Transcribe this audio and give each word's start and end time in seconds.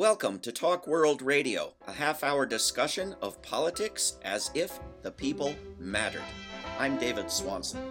Welcome 0.00 0.38
to 0.38 0.50
Talk 0.50 0.86
World 0.86 1.20
Radio, 1.20 1.74
a 1.86 1.92
half 1.92 2.24
hour 2.24 2.46
discussion 2.46 3.14
of 3.20 3.42
politics 3.42 4.14
as 4.24 4.50
if 4.54 4.80
the 5.02 5.10
people 5.10 5.54
mattered. 5.78 6.22
I'm 6.78 6.96
David 6.96 7.30
Swanson. 7.30 7.82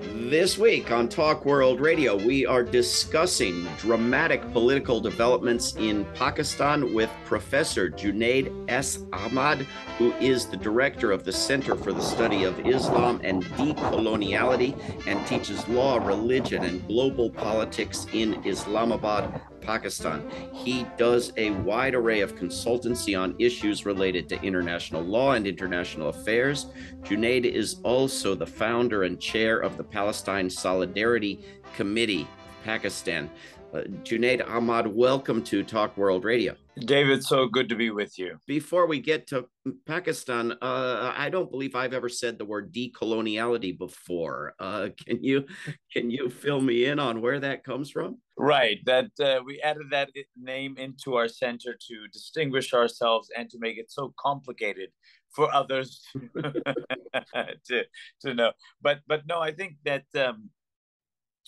This 0.00 0.58
week 0.58 0.90
on 0.90 1.08
Talk 1.08 1.44
World 1.44 1.80
Radio, 1.80 2.16
we 2.16 2.44
are 2.44 2.64
discussing 2.64 3.64
dramatic 3.78 4.42
political 4.52 4.98
developments 4.98 5.76
in 5.76 6.04
Pakistan 6.16 6.92
with 6.92 7.08
Professor 7.26 7.88
Junaid 7.88 8.52
S. 8.68 8.98
Ahmad, 9.12 9.64
who 9.98 10.12
is 10.14 10.46
the 10.46 10.56
director 10.56 11.12
of 11.12 11.22
the 11.22 11.32
Center 11.32 11.76
for 11.76 11.92
the 11.92 12.02
Study 12.02 12.42
of 12.42 12.58
Islam 12.66 13.20
and 13.22 13.44
Decoloniality 13.44 15.06
and 15.06 15.24
teaches 15.28 15.68
law, 15.68 16.04
religion, 16.04 16.64
and 16.64 16.84
global 16.88 17.30
politics 17.30 18.08
in 18.12 18.44
Islamabad, 18.44 19.40
Pakistan. 19.62 20.22
He 20.52 20.86
does 20.96 21.32
a 21.36 21.50
wide 21.50 21.94
array 21.94 22.20
of 22.20 22.34
consultancy 22.36 23.18
on 23.18 23.34
issues 23.38 23.86
related 23.86 24.28
to 24.28 24.42
international 24.42 25.02
law 25.02 25.32
and 25.32 25.46
international 25.46 26.08
affairs. 26.08 26.66
Junaid 27.02 27.44
is 27.44 27.76
also 27.82 28.34
the 28.34 28.46
founder 28.46 29.04
and 29.04 29.18
chair 29.20 29.58
of 29.58 29.76
the 29.76 29.84
Palestine 29.84 30.50
Solidarity 30.50 31.40
Committee, 31.76 32.26
Pakistan. 32.64 33.30
Uh, 33.72 33.84
Junaid 34.04 34.46
Ahmad, 34.46 34.86
welcome 34.86 35.42
to 35.44 35.62
Talk 35.62 35.96
World 35.96 36.24
Radio. 36.24 36.54
David, 36.80 37.24
so 37.24 37.46
good 37.46 37.70
to 37.70 37.74
be 37.74 37.88
with 37.88 38.18
you. 38.18 38.36
Before 38.46 38.86
we 38.86 39.00
get 39.00 39.26
to 39.28 39.46
Pakistan, 39.86 40.52
uh, 40.60 41.14
I 41.16 41.30
don't 41.30 41.50
believe 41.50 41.74
I've 41.74 41.94
ever 41.94 42.10
said 42.10 42.36
the 42.36 42.44
word 42.44 42.70
decoloniality 42.74 43.78
before. 43.78 44.52
Uh, 44.58 44.90
can 45.06 45.24
you 45.24 45.46
can 45.90 46.10
you 46.10 46.28
fill 46.28 46.60
me 46.60 46.84
in 46.84 46.98
on 46.98 47.22
where 47.22 47.40
that 47.40 47.64
comes 47.64 47.90
from? 47.90 48.18
Right, 48.36 48.78
that 48.84 49.10
uh, 49.18 49.40
we 49.42 49.58
added 49.62 49.86
that 49.90 50.10
name 50.38 50.76
into 50.76 51.14
our 51.14 51.28
center 51.28 51.72
to 51.72 52.08
distinguish 52.12 52.74
ourselves 52.74 53.30
and 53.34 53.48
to 53.48 53.58
make 53.58 53.78
it 53.78 53.90
so 53.90 54.12
complicated 54.18 54.90
for 55.30 55.50
others 55.54 56.02
to 56.36 57.84
to 58.20 58.34
know. 58.34 58.52
But 58.82 59.00
but 59.06 59.26
no, 59.26 59.40
I 59.40 59.52
think 59.52 59.76
that. 59.86 60.04
Um, 60.14 60.50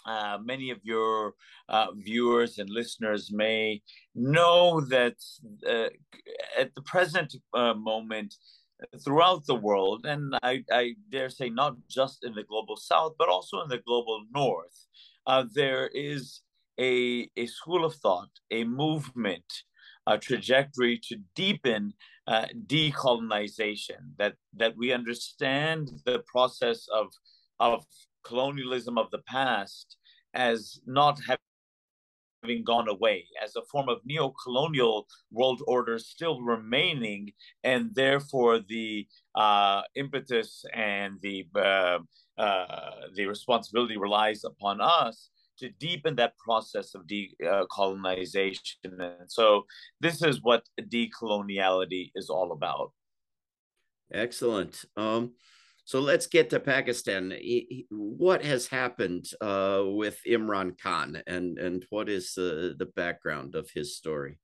uh, 0.07 0.39
many 0.43 0.71
of 0.71 0.79
your 0.83 1.35
uh, 1.69 1.87
viewers 1.97 2.59
and 2.59 2.69
listeners 2.71 3.31
may 3.33 3.83
know 4.15 4.81
that 4.81 5.17
uh, 5.67 5.89
at 6.59 6.75
the 6.75 6.83
present 6.83 7.35
uh, 7.55 7.75
moment, 7.75 8.35
throughout 9.03 9.47
the 9.47 9.55
world, 9.55 10.05
and 10.05 10.35
I, 10.43 10.65
I, 10.71 10.95
dare 11.11 11.31
say 11.31 11.49
not 11.49 11.77
just 11.89 12.25
in 12.25 12.35
the 12.35 12.43
global 12.43 12.77
south, 12.77 13.15
but 13.19 13.29
also 13.29 13.63
in 13.63 13.69
the 13.69 13.79
global 13.79 14.25
north, 14.35 14.87
uh, 15.27 15.45
there 15.55 15.89
is 15.95 16.43
a, 16.79 17.29
a 17.37 17.47
school 17.47 17.85
of 17.85 17.95
thought, 17.95 18.29
a 18.51 18.65
movement, 18.65 19.45
a 20.07 20.19
trajectory 20.19 21.01
to 21.05 21.17
deepen 21.35 21.95
decolonization, 22.29 24.01
that, 24.19 24.35
that 24.53 24.77
we 24.77 24.93
understand 24.93 25.91
the 26.05 26.19
process 26.27 26.87
of, 26.93 27.07
of 27.61 27.85
colonialism 28.25 28.99
of 28.99 29.11
the 29.11 29.23
past 29.27 29.97
as 30.35 30.81
not 30.87 31.21
having 32.43 32.65
gone 32.65 32.89
away, 32.89 33.27
as 33.43 33.57
a 33.57 33.63
form 33.71 33.89
of 33.89 33.99
neo-colonial 34.05 35.07
world 35.31 35.63
order 35.67 35.99
still 35.99 36.43
remaining, 36.43 37.33
and 37.63 37.95
therefore 37.95 38.61
the 38.69 39.07
uh, 39.35 39.83
impetus 39.95 40.65
and 40.75 41.19
the 41.23 41.47
uh, 41.57 41.99
uh, 42.37 42.91
the 43.15 43.27
responsibility 43.27 43.97
relies 43.97 44.43
upon 44.45 44.81
us 44.81 45.31
to 45.57 45.71
deepen 45.79 46.17
that 46.17 46.37
process 46.37 46.95
of 46.95 47.07
decolonization. 47.07 48.75
And 48.85 49.31
so, 49.31 49.65
this 50.01 50.23
is 50.23 50.43
what 50.43 50.65
decoloniality 50.81 52.11
is 52.15 52.29
all 52.29 52.53
about. 52.53 52.93
Excellent. 54.13 54.85
Um, 54.97 55.33
so 55.85 56.01
let's 56.01 56.27
get 56.27 56.49
to 56.51 56.61
Pakistan. 56.61 57.35
What 57.91 58.43
has 58.43 58.67
happened 58.67 59.27
uh, 59.41 59.83
with 59.85 60.19
Imran 60.27 60.79
Khan, 60.81 61.23
and 61.27 61.59
and 61.59 61.85
what 61.91 62.09
is 62.09 62.33
the 62.35 62.75
the 62.79 62.87
background 62.87 63.55
of 63.55 63.71
his 63.71 63.97
story? 63.97 64.39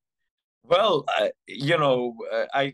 Well, 0.63 1.05
uh, 1.19 1.29
you 1.47 1.77
know, 1.79 2.15
I 2.53 2.73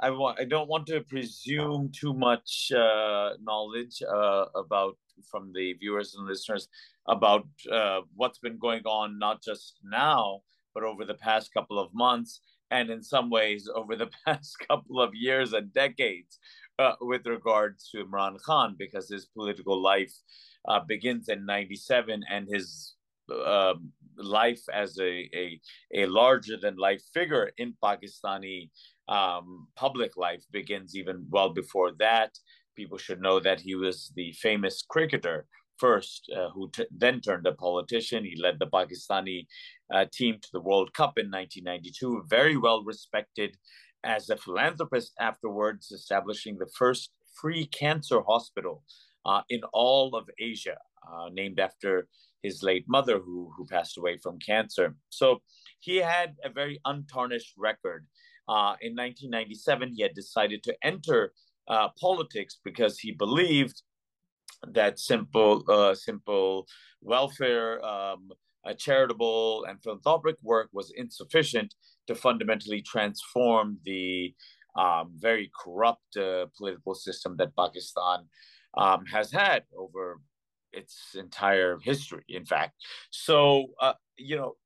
I 0.00 0.10
want 0.10 0.40
I 0.40 0.44
don't 0.44 0.68
want 0.68 0.88
to 0.88 1.00
presume 1.02 1.92
too 1.94 2.12
much 2.12 2.72
uh, 2.74 3.34
knowledge 3.40 4.02
uh, 4.02 4.46
about 4.56 4.98
from 5.30 5.52
the 5.54 5.74
viewers 5.74 6.16
and 6.16 6.26
listeners 6.26 6.68
about 7.06 7.46
uh, 7.70 8.00
what's 8.16 8.38
been 8.38 8.58
going 8.58 8.82
on, 8.84 9.18
not 9.18 9.42
just 9.42 9.76
now, 9.84 10.40
but 10.74 10.82
over 10.82 11.04
the 11.04 11.14
past 11.14 11.54
couple 11.54 11.78
of 11.78 11.94
months, 11.94 12.40
and 12.72 12.90
in 12.90 13.02
some 13.02 13.30
ways 13.30 13.68
over 13.72 13.94
the 13.94 14.10
past 14.26 14.56
couple 14.66 15.00
of 15.00 15.14
years 15.14 15.52
and 15.52 15.72
decades 15.72 16.40
uh, 16.78 16.92
with 17.00 17.26
regards 17.26 17.88
to 17.90 18.04
Imran 18.04 18.40
Khan 18.42 18.76
because 18.78 19.08
his 19.08 19.26
political 19.26 19.80
life 19.80 20.12
uh, 20.68 20.80
begins 20.80 21.28
in 21.28 21.44
97 21.44 22.22
and 22.30 22.48
his 22.48 22.94
uh, 23.32 23.74
life 24.16 24.62
as 24.72 24.98
a, 24.98 25.28
a, 25.34 25.60
a 25.94 26.06
larger 26.06 26.56
than 26.56 26.76
life 26.76 27.02
figure 27.12 27.50
in 27.58 27.74
Pakistani 27.82 28.70
um, 29.08 29.68
public 29.76 30.16
life 30.16 30.44
begins 30.50 30.96
even 30.96 31.26
well 31.30 31.50
before 31.50 31.92
that. 31.98 32.38
People 32.76 32.98
should 32.98 33.20
know 33.20 33.40
that 33.40 33.60
he 33.60 33.74
was 33.74 34.12
the 34.14 34.32
famous 34.32 34.84
cricketer 34.88 35.46
first, 35.78 36.30
uh, 36.36 36.50
who 36.50 36.70
t- 36.70 36.86
then 36.90 37.20
turned 37.20 37.46
a 37.46 37.52
politician. 37.52 38.24
He 38.24 38.40
led 38.40 38.58
the 38.58 38.66
Pakistani 38.66 39.46
uh, 39.92 40.04
team 40.12 40.38
to 40.40 40.48
the 40.52 40.60
World 40.60 40.92
Cup 40.92 41.18
in 41.18 41.30
1992, 41.30 42.24
very 42.28 42.56
well 42.56 42.84
respected 42.84 43.56
as 44.04 44.30
a 44.30 44.36
philanthropist 44.36 45.12
afterwards, 45.20 45.90
establishing 45.92 46.58
the 46.58 46.70
first 46.76 47.10
free 47.40 47.66
cancer 47.66 48.20
hospital 48.26 48.82
uh, 49.26 49.42
in 49.48 49.60
all 49.72 50.14
of 50.14 50.28
Asia, 50.38 50.76
uh, 51.10 51.28
named 51.32 51.60
after 51.60 52.08
his 52.42 52.62
late 52.62 52.84
mother, 52.88 53.18
who, 53.18 53.52
who 53.56 53.66
passed 53.66 53.98
away 53.98 54.16
from 54.16 54.38
cancer. 54.38 54.94
So 55.10 55.42
he 55.80 55.96
had 55.96 56.36
a 56.44 56.50
very 56.50 56.80
untarnished 56.84 57.54
record. 57.56 58.06
Uh, 58.48 58.76
in 58.80 58.94
1997, 58.94 59.92
he 59.94 60.02
had 60.02 60.14
decided 60.14 60.62
to 60.62 60.74
enter 60.82 61.32
uh, 61.68 61.88
politics 62.00 62.58
because 62.64 62.98
he 62.98 63.12
believed 63.12 63.82
that 64.66 64.98
simple, 64.98 65.64
uh, 65.68 65.94
simple 65.94 66.66
welfare, 67.00 67.84
um, 67.84 68.30
charitable, 68.76 69.64
and 69.68 69.82
philanthropic 69.82 70.36
work 70.42 70.68
was 70.72 70.92
insufficient 70.96 71.74
to 72.06 72.14
fundamentally 72.14 72.82
transform 72.82 73.78
the 73.84 74.34
um, 74.76 75.12
very 75.16 75.50
corrupt 75.58 76.16
uh, 76.16 76.46
political 76.56 76.94
system 76.94 77.36
that 77.38 77.56
Pakistan 77.56 78.26
um, 78.76 79.04
has 79.06 79.32
had 79.32 79.64
over 79.76 80.20
its 80.72 81.14
entire 81.14 81.78
history, 81.82 82.24
in 82.28 82.44
fact. 82.44 82.74
So, 83.10 83.68
uh, 83.80 83.94
you 84.16 84.36
know, 84.36 84.56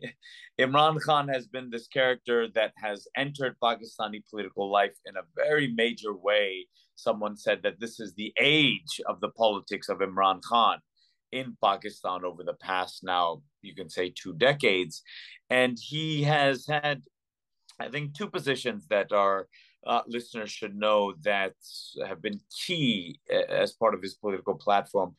Imran 0.60 1.00
Khan 1.00 1.28
has 1.28 1.46
been 1.46 1.70
this 1.70 1.86
character 1.86 2.48
that 2.54 2.72
has 2.76 3.06
entered 3.16 3.56
Pakistani 3.62 4.22
political 4.28 4.70
life 4.70 4.94
in 5.06 5.16
a 5.16 5.22
very 5.36 5.72
major 5.72 6.14
way. 6.14 6.66
Someone 6.96 7.36
said 7.36 7.62
that 7.62 7.80
this 7.80 8.00
is 8.00 8.14
the 8.14 8.32
age 8.40 9.00
of 9.06 9.20
the 9.20 9.30
politics 9.30 9.88
of 9.88 9.98
Imran 9.98 10.40
Khan 10.42 10.78
in 11.32 11.56
Pakistan 11.62 12.24
over 12.24 12.42
the 12.42 12.54
past 12.54 13.04
now, 13.04 13.42
you 13.62 13.74
can 13.74 13.88
say, 13.88 14.10
two 14.10 14.34
decades. 14.34 15.02
And 15.48 15.78
he 15.80 16.22
has 16.24 16.66
had, 16.66 17.02
I 17.78 17.88
think, 17.88 18.14
two 18.14 18.28
positions 18.28 18.86
that 18.88 19.12
our 19.12 19.48
uh, 19.86 20.02
listeners 20.06 20.50
should 20.50 20.76
know 20.76 21.14
that 21.22 21.54
have 22.06 22.20
been 22.20 22.40
key 22.64 23.18
as 23.48 23.72
part 23.72 23.94
of 23.94 24.02
his 24.02 24.14
political 24.14 24.54
platform. 24.54 25.14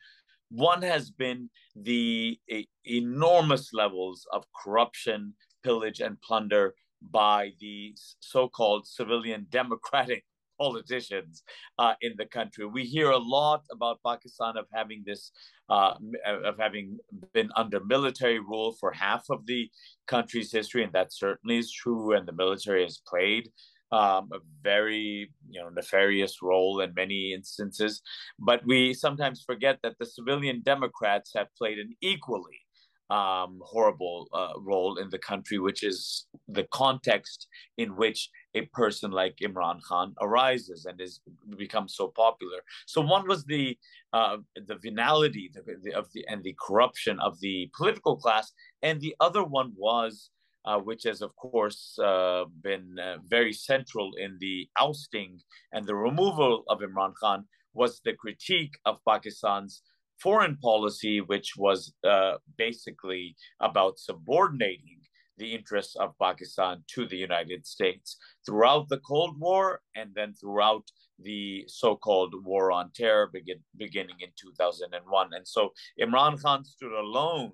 One 0.50 0.82
has 0.82 1.10
been 1.10 1.50
the 1.74 2.38
enormous 2.84 3.72
levels 3.72 4.26
of 4.32 4.44
corruption, 4.62 5.34
pillage, 5.64 6.00
and 6.00 6.20
plunder 6.20 6.74
by 7.10 7.52
the 7.58 7.94
so 8.20 8.48
called 8.48 8.86
civilian 8.86 9.46
democratic 9.50 10.24
politicians 10.64 11.42
uh, 11.82 11.94
in 12.06 12.12
the 12.16 12.26
country. 12.38 12.64
We 12.66 12.84
hear 12.84 13.10
a 13.10 13.24
lot 13.38 13.62
about 13.76 14.04
Pakistan 14.10 14.56
of 14.56 14.66
having 14.72 15.02
this, 15.04 15.22
uh, 15.68 15.94
of 16.50 16.56
having 16.58 16.98
been 17.36 17.50
under 17.56 17.80
military 17.96 18.38
rule 18.38 18.70
for 18.80 18.90
half 18.92 19.24
of 19.34 19.40
the 19.46 19.62
country's 20.06 20.50
history, 20.58 20.82
and 20.84 20.92
that 20.92 21.12
certainly 21.12 21.58
is 21.58 21.70
true. 21.82 22.14
And 22.16 22.26
the 22.26 22.38
military 22.44 22.82
has 22.88 22.98
played 23.12 23.44
um, 23.92 24.30
a 24.32 24.40
very, 24.62 25.30
you 25.50 25.60
know, 25.60 25.68
nefarious 25.68 26.34
role 26.42 26.80
in 26.80 26.94
many 26.94 27.32
instances. 27.34 28.02
But 28.38 28.60
we 28.64 28.94
sometimes 28.94 29.44
forget 29.50 29.78
that 29.82 29.96
the 29.98 30.06
civilian 30.06 30.62
Democrats 30.72 31.32
have 31.36 31.48
played 31.58 31.78
an 31.78 31.90
equally 32.00 32.61
um, 33.18 33.60
horrible 33.74 34.18
uh, 34.32 34.54
role 34.70 34.94
in 35.02 35.08
the 35.10 35.18
country, 35.30 35.58
which 35.58 35.82
is 35.82 36.26
the 36.48 36.66
context 36.82 37.46
in 37.76 37.88
which 38.00 38.20
a 38.54 38.62
person 38.80 39.10
like 39.10 39.36
Imran 39.46 39.78
Khan 39.86 40.14
arises 40.26 40.86
and 40.88 41.00
is 41.06 41.20
becomes 41.64 41.94
so 42.00 42.06
popular. 42.24 42.60
So 42.86 43.00
one 43.16 43.24
was 43.32 43.44
the 43.44 43.66
uh, 44.18 44.38
the 44.68 44.78
venality 44.88 45.46
of 46.00 46.06
the 46.12 46.22
and 46.30 46.42
the 46.42 46.56
corruption 46.66 47.16
of 47.20 47.32
the 47.40 47.56
political 47.78 48.14
class, 48.16 48.46
and 48.82 48.96
the 49.00 49.14
other 49.26 49.44
one 49.44 49.70
was 49.76 50.30
uh, 50.64 50.78
which 50.78 51.02
has, 51.04 51.22
of 51.22 51.34
course, 51.36 51.98
uh, 51.98 52.44
been 52.62 52.96
uh, 52.98 53.16
very 53.26 53.52
central 53.52 54.12
in 54.24 54.36
the 54.38 54.68
ousting 54.78 55.40
and 55.72 55.84
the 55.84 55.94
removal 55.94 56.62
of 56.68 56.80
Imran 56.80 57.14
Khan, 57.20 57.44
was 57.74 58.00
the 58.04 58.12
critique 58.12 58.76
of 58.84 58.98
Pakistan's 59.08 59.82
foreign 60.22 60.56
policy, 60.56 61.20
which 61.20 61.54
was 61.56 61.92
uh, 62.04 62.34
basically 62.56 63.36
about 63.60 63.98
subordinating 63.98 65.00
the 65.38 65.54
interests 65.54 65.96
of 65.96 66.18
Pakistan 66.20 66.84
to 66.94 67.06
the 67.06 67.16
United 67.16 67.66
States 67.66 68.16
throughout 68.44 68.88
the 68.88 68.98
Cold 68.98 69.40
War 69.40 69.80
and 69.96 70.10
then 70.14 70.34
throughout 70.34 70.84
the 71.18 71.64
so-called 71.68 72.34
war 72.44 72.72
on 72.72 72.90
terror 72.94 73.28
begin, 73.32 73.60
beginning 73.76 74.16
in 74.20 74.28
2001 74.40 75.30
and 75.32 75.46
so 75.46 75.70
imran 76.00 76.40
khan 76.40 76.64
stood 76.64 76.92
alone 76.92 77.52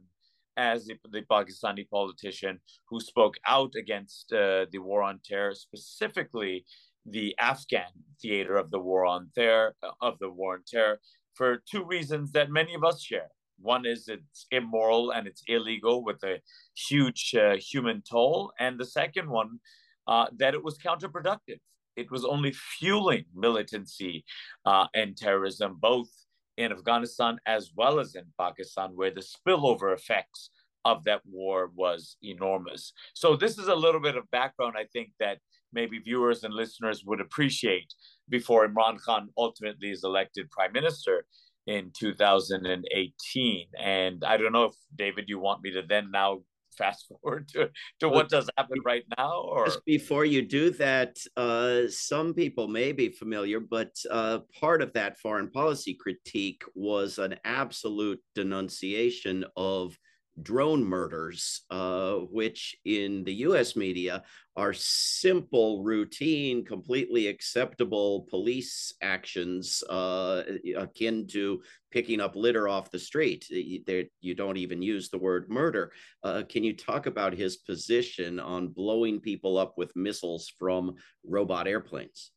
as 0.57 0.87
the, 0.87 0.97
the 1.11 1.23
pakistani 1.23 1.89
politician 1.89 2.59
who 2.89 3.01
spoke 3.01 3.37
out 3.47 3.73
against 3.77 4.33
uh, 4.33 4.67
the 4.73 4.79
war 4.79 5.03
on 5.03 5.21
terror 5.25 5.55
specifically 5.55 6.65
the 7.07 7.35
afghan 7.39 7.93
theater 8.21 8.57
of 8.57 8.71
the 8.71 8.79
war 8.79 9.05
on 9.07 9.31
terror 9.35 9.75
of 10.01 10.19
the 10.21 10.31
war 10.31 10.55
on 10.55 10.63
terror 10.67 10.99
for 11.39 11.63
two 11.71 11.85
reasons 11.85 12.33
that 12.33 12.51
many 12.51 12.75
of 12.75 12.85
us 12.85 13.01
share. 13.01 13.31
One 13.61 13.87
is 13.87 14.09
it's 14.09 14.47
immoral 14.51 15.13
and 15.13 15.27
it's 15.27 15.43
illegal 15.47 16.05
with 16.05 16.23
a 16.25 16.41
huge 16.89 17.35
uh, 17.35 17.57
human 17.57 18.03
toll. 18.03 18.53
And 18.59 18.79
the 18.79 18.85
second 18.85 19.31
one 19.31 19.61
uh, 20.07 20.27
that 20.39 20.55
it 20.55 20.63
was 20.63 20.79
counterproductive. 20.79 21.61
It 21.97 22.11
was 22.11 22.25
only 22.25 22.53
fueling 22.53 23.25
militancy 23.35 24.25
uh, 24.65 24.87
and 24.95 25.17
terrorism, 25.17 25.79
both 25.81 26.09
in 26.57 26.73
Afghanistan 26.73 27.39
as 27.47 27.73
well 27.75 27.99
as 28.01 28.15
in 28.15 28.25
Pakistan, 28.39 28.91
where 28.95 29.11
the 29.11 29.23
spillover 29.35 29.93
effects 29.95 30.51
of 30.85 31.05
that 31.05 31.23
war 31.27 31.71
was 31.75 32.17
enormous. 32.23 32.93
So, 33.15 33.37
this 33.37 33.59
is 33.59 33.69
a 33.69 33.75
little 33.75 34.01
bit 34.01 34.17
of 34.17 34.31
background, 34.31 34.75
I 34.79 34.85
think, 34.93 35.11
that 35.19 35.39
maybe 35.73 35.99
viewers 35.99 36.45
and 36.45 36.55
listeners 36.55 37.05
would 37.05 37.21
appreciate 37.21 37.93
before 38.29 38.67
Imran 38.69 39.01
Khan 39.01 39.29
ultimately 39.37 39.91
is 39.91 40.05
elected 40.05 40.51
prime 40.51 40.73
minister 40.73 41.25
in 41.67 41.93
2018. 41.99 43.67
And 43.79 44.25
I 44.25 44.37
don't 44.37 44.53
know 44.53 44.65
if, 44.65 44.75
David, 44.97 45.27
you 45.29 45.39
want 45.39 45.63
me 45.63 45.71
to 45.73 45.83
then 45.87 46.11
now 46.11 46.41
fast 46.79 47.07
forward 47.09 47.49
to, 47.49 47.69
to 47.99 48.09
what 48.09 48.29
does 48.29 48.49
happen 48.57 48.79
right 48.85 49.03
now 49.19 49.41
or 49.41 49.67
just 49.67 49.85
before 49.85 50.25
you 50.25 50.41
do 50.43 50.71
that 50.71 51.17
uh, 51.37 51.83
some 51.89 52.33
people 52.33 52.69
may 52.69 52.93
be 52.93 53.09
familiar 53.09 53.59
but 53.59 53.91
uh, 54.11 54.39
part 54.61 54.81
of 54.81 54.93
that 54.93 55.19
foreign 55.19 55.51
policy 55.51 55.97
critique 55.99 56.63
was 56.77 57.19
an 57.19 57.35
absolute 57.45 58.21
denunciation 58.37 59.45
of 59.57 59.99
drone 60.43 60.85
murders, 60.85 61.63
uh, 61.71 62.15
which 62.15 62.77
in 62.85 63.25
the 63.25 63.35
US 63.35 63.77
media 63.77 64.23
are 64.57 64.73
simple, 64.73 65.85
routine, 65.85 66.65
completely 66.65 67.29
acceptable 67.29 68.27
police 68.29 68.93
actions 69.01 69.83
uh, 69.89 70.43
akin 70.77 71.27
to 71.29 71.63
picking 71.91 72.21
up 72.21 72.35
litter 72.35 72.69
off 72.69 72.91
the 72.91 72.99
street. 72.99 73.47
you 73.51 74.35
don't 74.35 74.57
even 74.57 74.83
use 74.83 75.09
the 75.09 75.19
word 75.19 75.49
murder. 75.49 75.93
Uh, 76.23 76.43
can 76.49 76.65
you 76.65 76.77
talk 76.77 77.07
about 77.07 77.33
his 77.33 77.59
position 77.59 78.41
on 78.41 78.69
blowing 78.69 79.21
people 79.21 79.59
up 79.59 79.75
with 79.77 79.95
missiles 79.95 80.53
from 80.59 80.95
robot 81.25 81.69
airplanes? 81.69 82.33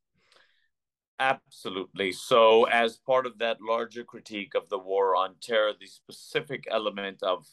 Absolutely. 1.21 2.12
So, 2.12 2.63
as 2.65 2.98
part 2.98 3.27
of 3.27 3.38
that 3.38 3.62
larger 3.62 4.03
critique 4.03 4.56
of 4.56 4.68
the 4.69 4.80
war 4.80 5.15
on 5.15 5.36
terror, 5.39 5.71
the 5.80 5.86
specific 5.86 6.68
element 6.68 7.21
of 7.21 7.45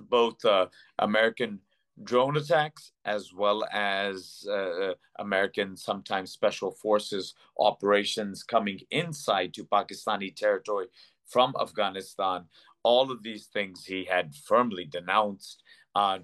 both 0.00 0.44
uh, 0.44 0.66
American 0.98 1.60
drone 2.02 2.36
attacks 2.36 2.92
as 3.04 3.32
well 3.32 3.64
as 3.72 4.46
uh, 4.50 4.92
American 5.18 5.76
sometimes 5.76 6.30
special 6.30 6.70
forces 6.70 7.34
operations 7.58 8.42
coming 8.42 8.78
inside 8.90 9.54
to 9.54 9.64
Pakistani 9.64 10.34
territory 10.34 10.86
from 11.26 11.54
Afghanistan. 11.60 12.44
All 12.82 13.10
of 13.10 13.22
these 13.22 13.46
things 13.46 13.84
he 13.84 14.04
had 14.04 14.34
firmly 14.34 14.84
denounced. 14.84 15.62
Uh, 15.94 16.18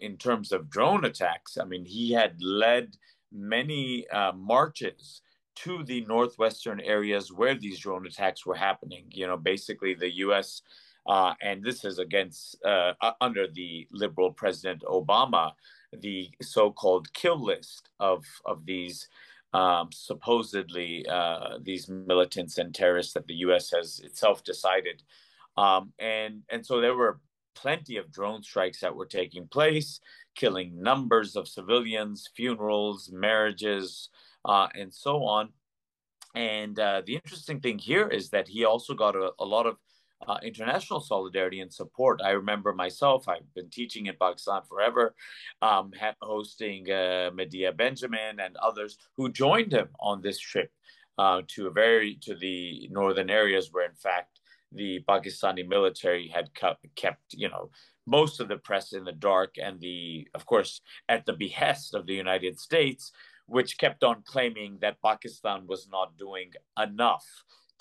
in 0.00 0.16
terms 0.16 0.50
of 0.50 0.68
drone 0.68 1.04
attacks, 1.04 1.56
I 1.56 1.64
mean, 1.64 1.84
he 1.84 2.10
had 2.10 2.42
led 2.42 2.96
many 3.30 4.06
uh, 4.08 4.32
marches 4.32 5.22
to 5.54 5.84
the 5.84 6.04
northwestern 6.06 6.80
areas 6.80 7.32
where 7.32 7.54
these 7.54 7.78
drone 7.78 8.04
attacks 8.04 8.44
were 8.44 8.56
happening. 8.56 9.04
You 9.10 9.28
know, 9.28 9.36
basically 9.36 9.94
the 9.94 10.12
U.S. 10.16 10.62
Uh, 11.06 11.34
and 11.42 11.62
this 11.62 11.84
is 11.84 11.98
against 11.98 12.62
uh, 12.64 12.92
under 13.20 13.46
the 13.48 13.88
liberal 13.90 14.30
President 14.30 14.82
Obama, 14.82 15.52
the 15.92 16.30
so-called 16.40 17.12
kill 17.12 17.42
list 17.42 17.90
of 17.98 18.24
of 18.44 18.64
these 18.64 19.08
um, 19.52 19.90
supposedly 19.92 21.04
uh, 21.08 21.58
these 21.60 21.88
militants 21.88 22.58
and 22.58 22.74
terrorists 22.74 23.12
that 23.14 23.26
the 23.26 23.34
U.S. 23.46 23.70
has 23.70 24.00
itself 24.00 24.44
decided, 24.44 25.02
um, 25.56 25.92
and 25.98 26.42
and 26.50 26.64
so 26.64 26.80
there 26.80 26.94
were 26.94 27.20
plenty 27.54 27.96
of 27.96 28.10
drone 28.10 28.42
strikes 28.42 28.80
that 28.80 28.94
were 28.94 29.06
taking 29.06 29.46
place, 29.46 30.00
killing 30.34 30.80
numbers 30.82 31.36
of 31.36 31.48
civilians, 31.48 32.30
funerals, 32.34 33.10
marriages, 33.12 34.08
uh, 34.44 34.68
and 34.74 34.92
so 34.92 35.24
on. 35.24 35.50
And 36.34 36.78
uh, 36.78 37.02
the 37.04 37.14
interesting 37.14 37.60
thing 37.60 37.78
here 37.78 38.08
is 38.08 38.30
that 38.30 38.48
he 38.48 38.64
also 38.64 38.94
got 38.94 39.14
a, 39.14 39.32
a 39.38 39.44
lot 39.44 39.66
of 39.66 39.76
uh, 40.26 40.38
international 40.42 41.00
solidarity 41.00 41.60
and 41.60 41.72
support. 41.72 42.20
I 42.24 42.30
remember 42.30 42.72
myself, 42.72 43.28
I've 43.28 43.52
been 43.54 43.70
teaching 43.70 44.06
in 44.06 44.14
Pakistan 44.20 44.62
forever, 44.68 45.14
um, 45.60 45.92
hosting 46.20 46.90
uh, 46.90 47.30
Medea 47.34 47.72
Benjamin 47.72 48.40
and 48.40 48.56
others 48.56 48.98
who 49.16 49.30
joined 49.30 49.72
him 49.72 49.88
on 50.00 50.22
this 50.22 50.38
trip 50.38 50.70
uh, 51.18 51.42
to 51.48 51.66
a 51.66 51.70
very 51.70 52.18
to 52.22 52.34
the 52.34 52.88
northern 52.90 53.30
areas 53.30 53.70
where, 53.72 53.86
in 53.86 53.96
fact, 53.96 54.40
the 54.74 55.00
Pakistani 55.08 55.66
military 55.66 56.28
had 56.28 56.54
kept, 56.54 56.86
kept 56.96 57.34
you 57.34 57.48
know 57.48 57.70
most 58.06 58.40
of 58.40 58.48
the 58.48 58.56
press 58.56 58.92
in 58.92 59.04
the 59.04 59.12
dark 59.12 59.54
and 59.62 59.80
the 59.80 60.26
of 60.34 60.46
course 60.46 60.80
at 61.08 61.26
the 61.26 61.32
behest 61.32 61.94
of 61.94 62.06
the 62.06 62.14
United 62.14 62.58
States 62.58 63.12
which 63.46 63.76
kept 63.76 64.02
on 64.02 64.22
claiming 64.24 64.78
that 64.80 65.02
Pakistan 65.02 65.66
was 65.66 65.88
not 65.90 66.16
doing 66.16 66.50
enough 66.80 67.26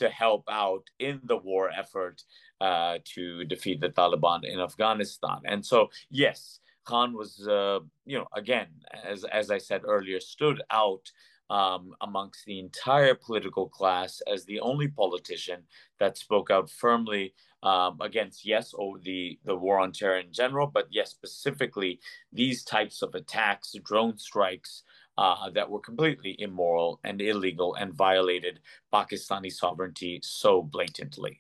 to 0.02 0.10
help 0.10 0.44
out 0.50 0.86
in 1.00 1.22
the 1.32 1.38
war 1.38 1.70
effort 1.84 2.18
uh, 2.60 2.98
to 3.14 3.46
defeat 3.46 3.80
the 3.82 3.90
Taliban 3.90 4.42
in 4.44 4.60
Afghanistan. 4.60 5.40
And 5.46 5.66
so, 5.72 5.90
yes, 6.10 6.60
Khan 6.86 7.14
was, 7.14 7.48
uh, 7.48 7.80
you 8.06 8.18
know, 8.18 8.28
again, 8.36 8.70
as 9.14 9.24
as 9.26 9.52
I 9.52 9.60
said 9.60 9.82
earlier, 9.86 10.20
stood 10.20 10.60
out 10.72 11.06
um, 11.52 11.94
amongst 12.02 12.46
the 12.46 12.60
entire 12.60 13.14
political 13.14 13.68
class 13.68 14.22
as 14.34 14.46
the 14.46 14.60
only 14.62 14.88
politician 14.88 15.62
that 16.00 16.18
spoke 16.18 16.50
out 16.50 16.70
firmly 16.70 17.34
um, 17.62 17.98
against 18.02 18.46
yes, 18.54 18.74
or 18.74 18.98
the 19.00 19.38
the 19.46 19.56
war 19.56 19.78
on 19.80 19.92
terror 19.92 20.20
in 20.26 20.34
general, 20.42 20.68
but 20.78 20.88
yes, 20.90 21.12
specifically 21.12 22.00
these 22.34 22.64
types 22.64 23.04
of 23.04 23.14
attacks, 23.14 23.76
drone 23.84 24.18
strikes 24.18 24.84
uh, 25.22 25.52
that 25.52 25.70
were 25.70 25.80
completely 25.80 26.36
immoral 26.40 27.00
and 27.04 27.22
illegal 27.22 27.76
and 27.76 27.94
violated 27.94 28.60
Pakistani 28.92 29.52
sovereignty 29.52 30.20
so 30.24 30.64
blatantly. 30.64 31.40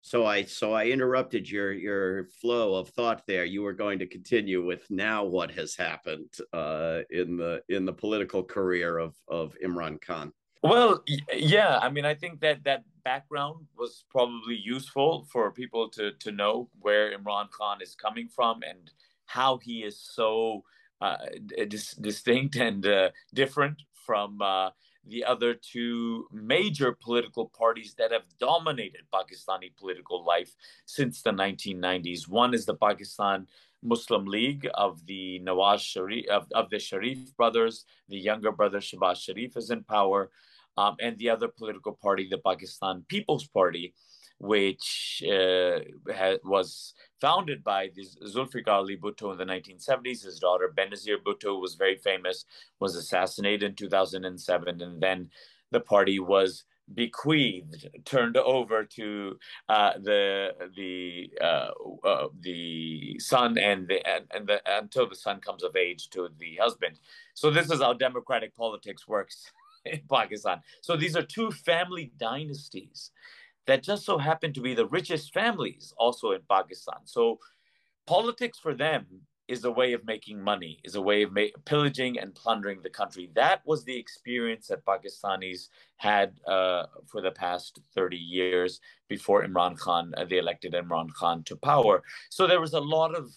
So 0.00 0.24
I 0.24 0.44
so 0.44 0.72
I 0.72 0.86
interrupted 0.86 1.50
your 1.50 1.70
your 1.72 2.24
flow 2.40 2.76
of 2.76 2.88
thought 2.88 3.26
there. 3.26 3.44
You 3.44 3.62
were 3.62 3.74
going 3.74 3.98
to 3.98 4.06
continue 4.06 4.64
with 4.64 4.90
now 4.90 5.22
what 5.24 5.50
has 5.50 5.76
happened 5.76 6.32
uh, 6.54 7.00
in 7.10 7.36
the 7.36 7.62
in 7.68 7.84
the 7.84 7.92
political 7.92 8.42
career 8.42 8.96
of 8.96 9.14
of 9.28 9.54
Imran 9.62 10.00
Khan. 10.00 10.32
Well, 10.62 11.04
yeah, 11.34 11.78
I 11.82 11.90
mean, 11.90 12.06
I 12.06 12.14
think 12.14 12.40
that 12.40 12.64
that 12.64 12.84
background 13.04 13.66
was 13.76 14.06
probably 14.10 14.56
useful 14.56 15.26
for 15.30 15.52
people 15.52 15.90
to 15.90 16.12
to 16.12 16.32
know 16.32 16.70
where 16.80 17.14
Imran 17.14 17.50
Khan 17.50 17.82
is 17.82 17.94
coming 17.94 18.28
from 18.28 18.62
and 18.62 18.90
how 19.26 19.58
he 19.58 19.82
is 19.82 20.00
so 20.00 20.64
dis- 21.68 21.94
distinct 21.94 22.56
and 22.56 22.86
uh, 22.86 23.10
different 23.34 23.82
from 24.06 24.40
uh, 24.40 24.70
the 25.06 25.24
other 25.24 25.54
two 25.54 26.26
major 26.32 26.92
political 26.92 27.46
parties 27.46 27.94
that 27.98 28.12
have 28.12 28.24
dominated 28.38 29.02
Pakistani 29.12 29.74
political 29.76 30.24
life 30.24 30.54
since 30.86 31.22
the 31.22 31.30
1990s. 31.30 32.28
One 32.28 32.54
is 32.54 32.66
the 32.66 32.74
Pakistan 32.74 33.46
Muslim 33.82 34.26
League 34.26 34.68
of 34.74 35.04
the 35.06 35.40
Nawaz 35.44 35.80
Sharif 35.80 36.26
of, 36.28 36.46
of 36.54 36.68
the 36.70 36.78
Sharif 36.78 37.36
brothers. 37.36 37.84
The 38.08 38.18
younger 38.18 38.52
brother 38.52 38.78
Shehbaz 38.78 39.22
Sharif 39.22 39.56
is 39.56 39.70
in 39.70 39.84
power, 39.84 40.30
um, 40.76 40.96
and 41.00 41.16
the 41.18 41.30
other 41.30 41.48
political 41.48 41.92
party, 41.92 42.28
the 42.28 42.38
Pakistan 42.38 43.04
People's 43.08 43.46
Party, 43.46 43.94
which 44.38 45.22
uh, 45.26 45.80
ha- 46.14 46.38
was 46.44 46.94
founded 47.20 47.64
by 47.64 47.90
this 47.94 48.16
Zulfikar 48.24 48.68
Ali 48.68 48.96
Bhutto 48.96 49.32
in 49.32 49.38
the 49.38 49.44
1970s. 49.44 50.24
His 50.24 50.38
daughter 50.38 50.72
Benazir 50.76 51.16
Bhutto 51.24 51.60
was 51.60 51.74
very 51.74 51.96
famous, 51.96 52.44
was 52.80 52.94
assassinated 52.94 53.70
in 53.70 53.74
2007, 53.74 54.80
and 54.80 55.00
then 55.02 55.30
the 55.70 55.80
party 55.80 56.18
was 56.18 56.64
bequeathed, 56.94 57.86
turned 58.04 58.36
over 58.36 58.84
to 58.84 59.38
uh, 59.68 59.92
the 59.98 60.52
the 60.76 61.30
uh, 61.40 61.70
uh, 62.04 62.28
the 62.40 63.18
son 63.18 63.58
and 63.58 63.88
the 63.88 64.06
and, 64.08 64.24
and 64.30 64.46
the 64.46 64.60
until 64.66 65.08
the 65.08 65.14
son 65.14 65.40
comes 65.40 65.62
of 65.62 65.76
age 65.76 66.08
to 66.10 66.28
the 66.38 66.56
husband. 66.60 66.98
So 67.34 67.50
this 67.50 67.70
is 67.70 67.80
how 67.80 67.92
democratic 67.92 68.54
politics 68.56 69.06
works 69.06 69.50
in 69.84 70.00
Pakistan. 70.10 70.60
So 70.80 70.96
these 70.96 71.16
are 71.16 71.22
two 71.22 71.50
family 71.50 72.12
dynasties 72.18 73.10
that 73.68 73.82
just 73.82 74.04
so 74.04 74.16
happen 74.16 74.52
to 74.54 74.62
be 74.62 74.74
the 74.74 74.86
richest 74.86 75.32
families 75.32 75.92
also 75.98 76.32
in 76.32 76.40
Pakistan. 76.50 77.00
So 77.04 77.38
politics 78.06 78.58
for 78.58 78.74
them 78.74 79.06
is 79.46 79.64
a 79.64 79.70
way 79.70 79.92
of 79.92 80.04
making 80.06 80.42
money, 80.42 80.78
is 80.84 80.94
a 80.94 81.00
way 81.00 81.22
of 81.22 81.32
ma- 81.32 81.56
pillaging 81.66 82.18
and 82.18 82.34
plundering 82.34 82.80
the 82.82 82.90
country. 82.90 83.30
That 83.34 83.60
was 83.66 83.84
the 83.84 83.96
experience 83.96 84.68
that 84.68 84.84
Pakistanis 84.86 85.68
had 85.96 86.40
uh, 86.46 86.84
for 87.06 87.20
the 87.20 87.30
past 87.30 87.78
30 87.94 88.16
years 88.16 88.80
before 89.08 89.44
Imran 89.44 89.78
Khan, 89.78 90.14
uh, 90.16 90.24
they 90.24 90.38
elected 90.38 90.72
Imran 90.72 91.12
Khan 91.12 91.42
to 91.44 91.56
power. 91.56 92.02
So 92.30 92.46
there 92.46 92.60
was 92.60 92.72
a 92.72 92.80
lot 92.80 93.14
of 93.14 93.30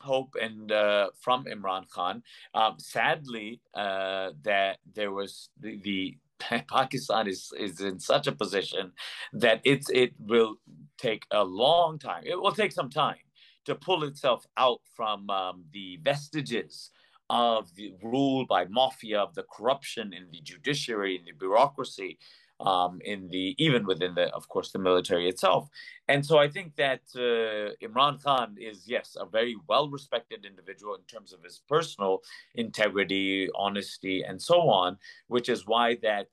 hope 0.00 0.34
and 0.40 0.70
uh, 0.70 1.08
from 1.20 1.46
Imran 1.46 1.88
Khan. 1.88 2.22
Um, 2.54 2.76
sadly, 2.78 3.60
uh, 3.74 4.30
that 4.42 4.78
there 4.94 5.10
was 5.10 5.48
the, 5.58 5.78
the 5.82 6.18
Pakistan 6.68 7.28
is 7.28 7.52
is 7.58 7.80
in 7.80 7.98
such 7.98 8.26
a 8.26 8.32
position 8.32 8.92
that 9.32 9.60
it's 9.64 9.90
it 9.90 10.12
will 10.18 10.56
take 10.98 11.24
a 11.30 11.44
long 11.44 11.98
time. 11.98 12.22
It 12.24 12.40
will 12.40 12.52
take 12.52 12.72
some 12.72 12.90
time 12.90 13.16
to 13.64 13.74
pull 13.74 14.04
itself 14.04 14.46
out 14.56 14.80
from 14.96 15.28
um, 15.30 15.64
the 15.72 15.98
vestiges 16.02 16.90
of 17.30 17.74
the 17.74 17.92
rule 18.02 18.46
by 18.46 18.64
mafia, 18.66 19.20
of 19.20 19.34
the 19.34 19.44
corruption 19.52 20.12
in 20.14 20.30
the 20.32 20.40
judiciary, 20.40 21.16
in 21.16 21.24
the 21.26 21.32
bureaucracy, 21.32 22.18
um, 22.60 23.00
in 23.04 23.28
the 23.28 23.54
even 23.58 23.86
within 23.86 24.14
the, 24.14 24.34
of 24.34 24.48
course, 24.48 24.72
the 24.72 24.78
military 24.78 25.28
itself. 25.28 25.68
And 26.08 26.24
so 26.24 26.38
I 26.38 26.48
think 26.48 26.76
that 26.76 27.02
uh, 27.14 27.74
Imran 27.86 28.22
Khan 28.22 28.56
is 28.58 28.84
yes 28.86 29.16
a 29.18 29.26
very 29.26 29.56
well-respected 29.68 30.44
individual 30.44 30.94
in 30.94 31.02
terms 31.02 31.32
of 31.32 31.42
his 31.42 31.62
personal 31.68 32.22
integrity, 32.54 33.48
honesty, 33.54 34.22
and 34.22 34.40
so 34.40 34.68
on, 34.68 34.98
which 35.28 35.48
is 35.48 35.66
why 35.66 35.96
that 36.02 36.28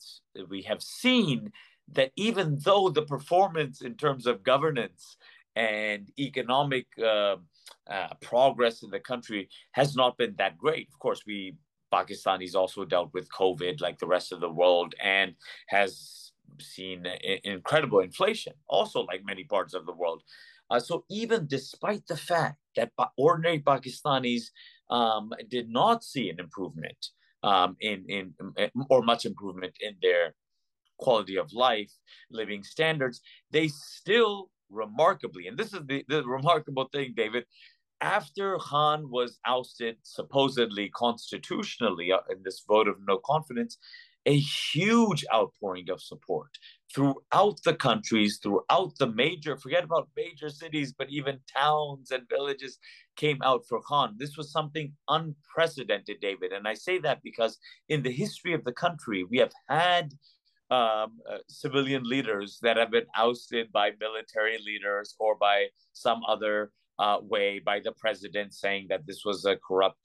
we 0.49 0.61
have 0.63 0.81
seen 0.81 1.51
that 1.93 2.11
even 2.15 2.57
though 2.59 2.89
the 2.89 3.03
performance 3.03 3.81
in 3.81 3.95
terms 3.95 4.25
of 4.25 4.43
governance 4.43 5.17
and 5.55 6.11
economic 6.19 6.87
uh, 7.01 7.35
uh, 7.87 8.09
progress 8.21 8.83
in 8.83 8.89
the 8.89 8.99
country 8.99 9.47
has 9.71 9.95
not 9.95 10.17
been 10.17 10.35
that 10.37 10.57
great. 10.57 10.89
Of 10.91 10.99
course, 10.99 11.21
we 11.25 11.55
Pakistanis 11.95 12.55
also 12.61 12.81
dealt 12.93 13.11
with 13.13 13.35
COVID 13.41 13.75
like 13.85 13.97
the 13.99 14.11
rest 14.15 14.31
of 14.33 14.39
the 14.41 14.55
world 14.61 14.91
and 15.01 15.29
has 15.67 15.91
seen 16.59 17.05
incredible 17.43 18.01
inflation, 18.09 18.53
also 18.67 18.99
like 19.11 19.21
many 19.31 19.43
parts 19.43 19.73
of 19.73 19.85
the 19.85 19.97
world. 20.01 20.21
Uh, 20.69 20.79
so 20.79 20.95
even 21.09 21.47
despite 21.47 22.05
the 22.07 22.17
fact 22.17 22.57
that 22.75 22.91
ordinary 23.17 23.59
Pakistanis 23.59 24.43
um, 24.89 25.25
did 25.55 25.67
not 25.69 26.03
see 26.03 26.29
an 26.29 26.39
improvement 26.39 27.01
um, 27.43 27.77
in, 27.79 27.97
in 28.09 28.33
or 28.89 29.01
much 29.11 29.25
improvement 29.25 29.73
in 29.87 29.93
their 30.01 30.33
quality 30.97 31.37
of 31.37 31.53
life, 31.53 31.91
living 32.31 32.63
standards, 32.63 33.21
they 33.51 33.67
still 33.67 34.49
remarkably, 34.69 35.47
and 35.47 35.57
this 35.57 35.73
is 35.73 35.81
the, 35.85 36.03
the 36.07 36.23
remarkable 36.25 36.87
thing, 36.91 37.13
David, 37.15 37.45
after 38.01 38.57
Khan 38.57 39.09
was 39.09 39.39
ousted 39.45 39.97
supposedly 40.03 40.89
constitutionally 40.89 42.11
uh, 42.11 42.19
in 42.29 42.43
this 42.43 42.63
vote 42.67 42.87
of 42.87 42.95
no 43.07 43.17
confidence, 43.17 43.77
a 44.25 44.37
huge 44.37 45.23
outpouring 45.33 45.89
of 45.89 46.01
support 46.01 46.49
throughout 46.93 47.59
the 47.63 47.75
countries, 47.75 48.39
throughout 48.41 48.97
the 48.97 49.07
major, 49.07 49.55
forget 49.55 49.83
about 49.83 50.09
major 50.15 50.49
cities, 50.49 50.93
but 50.97 51.09
even 51.09 51.39
towns 51.55 52.11
and 52.11 52.27
villages 52.29 52.79
came 53.15 53.39
out 53.43 53.63
for 53.67 53.81
Khan. 53.81 54.15
This 54.17 54.35
was 54.35 54.51
something 54.51 54.93
unprecedented, 55.09 56.17
David. 56.21 56.53
And 56.53 56.67
I 56.67 56.73
say 56.73 56.97
that 56.99 57.21
because 57.23 57.59
in 57.89 58.01
the 58.01 58.11
history 58.11 58.53
of 58.53 58.63
the 58.63 58.71
country, 58.71 59.23
we 59.23 59.37
have 59.37 59.51
had 59.69 60.13
um, 60.71 61.19
uh, 61.29 61.37
civilian 61.47 62.03
leaders 62.03 62.57
that 62.63 62.77
have 62.77 62.91
been 62.91 63.05
ousted 63.15 63.71
by 63.71 63.91
military 63.99 64.57
leaders 64.65 65.15
or 65.19 65.35
by 65.35 65.67
some 65.93 66.21
other 66.27 66.71
uh, 66.99 67.19
way 67.21 67.59
by 67.59 67.79
the 67.79 67.91
president 67.93 68.53
saying 68.53 68.87
that 68.89 69.05
this 69.05 69.23
was 69.25 69.45
a 69.45 69.57
corrupt. 69.57 69.97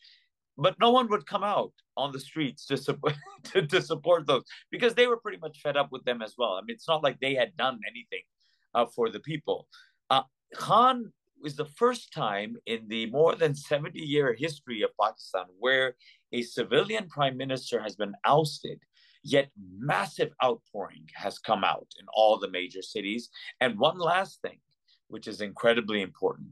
But 0.56 0.76
no 0.78 0.90
one 0.90 1.08
would 1.08 1.26
come 1.26 1.44
out 1.44 1.72
on 1.96 2.12
the 2.12 2.20
streets 2.20 2.66
to 2.66 2.76
support 2.76 3.14
to, 3.52 3.66
to, 3.66 3.80
support 3.80 4.26
those 4.26 4.44
because 4.70 4.94
they 4.94 5.06
were 5.06 5.16
pretty 5.16 5.38
much 5.38 5.60
fed 5.62 5.76
up 5.76 5.90
with 5.90 6.04
them 6.04 6.22
as 6.22 6.34
well. 6.36 6.54
I 6.54 6.60
mean, 6.60 6.74
it's 6.74 6.88
not 6.88 7.02
like 7.02 7.18
they 7.20 7.34
had 7.34 7.56
done 7.56 7.78
anything 7.88 8.24
uh, 8.74 8.86
for 8.86 9.08
the 9.08 9.20
people. 9.20 9.66
Uh, 10.10 10.22
Khan 10.54 11.12
was 11.40 11.56
the 11.56 11.64
first 11.64 12.12
time 12.12 12.56
in 12.66 12.86
the 12.88 13.06
more 13.06 13.34
than 13.34 13.54
70 13.54 13.98
year 13.98 14.34
history 14.38 14.82
of 14.82 14.90
Pakistan 15.00 15.46
where 15.58 15.94
a 16.32 16.42
civilian 16.42 17.08
prime 17.08 17.36
minister 17.36 17.80
has 17.80 17.96
been 17.96 18.14
ousted 18.26 18.80
Yet 19.22 19.50
massive 19.78 20.32
outpouring 20.42 21.06
has 21.14 21.38
come 21.38 21.62
out 21.62 21.88
in 22.00 22.06
all 22.12 22.38
the 22.38 22.50
major 22.50 22.82
cities. 22.82 23.28
And 23.60 23.78
one 23.78 23.98
last 23.98 24.40
thing, 24.40 24.58
which 25.08 25.28
is 25.28 25.40
incredibly 25.40 26.00
important, 26.00 26.48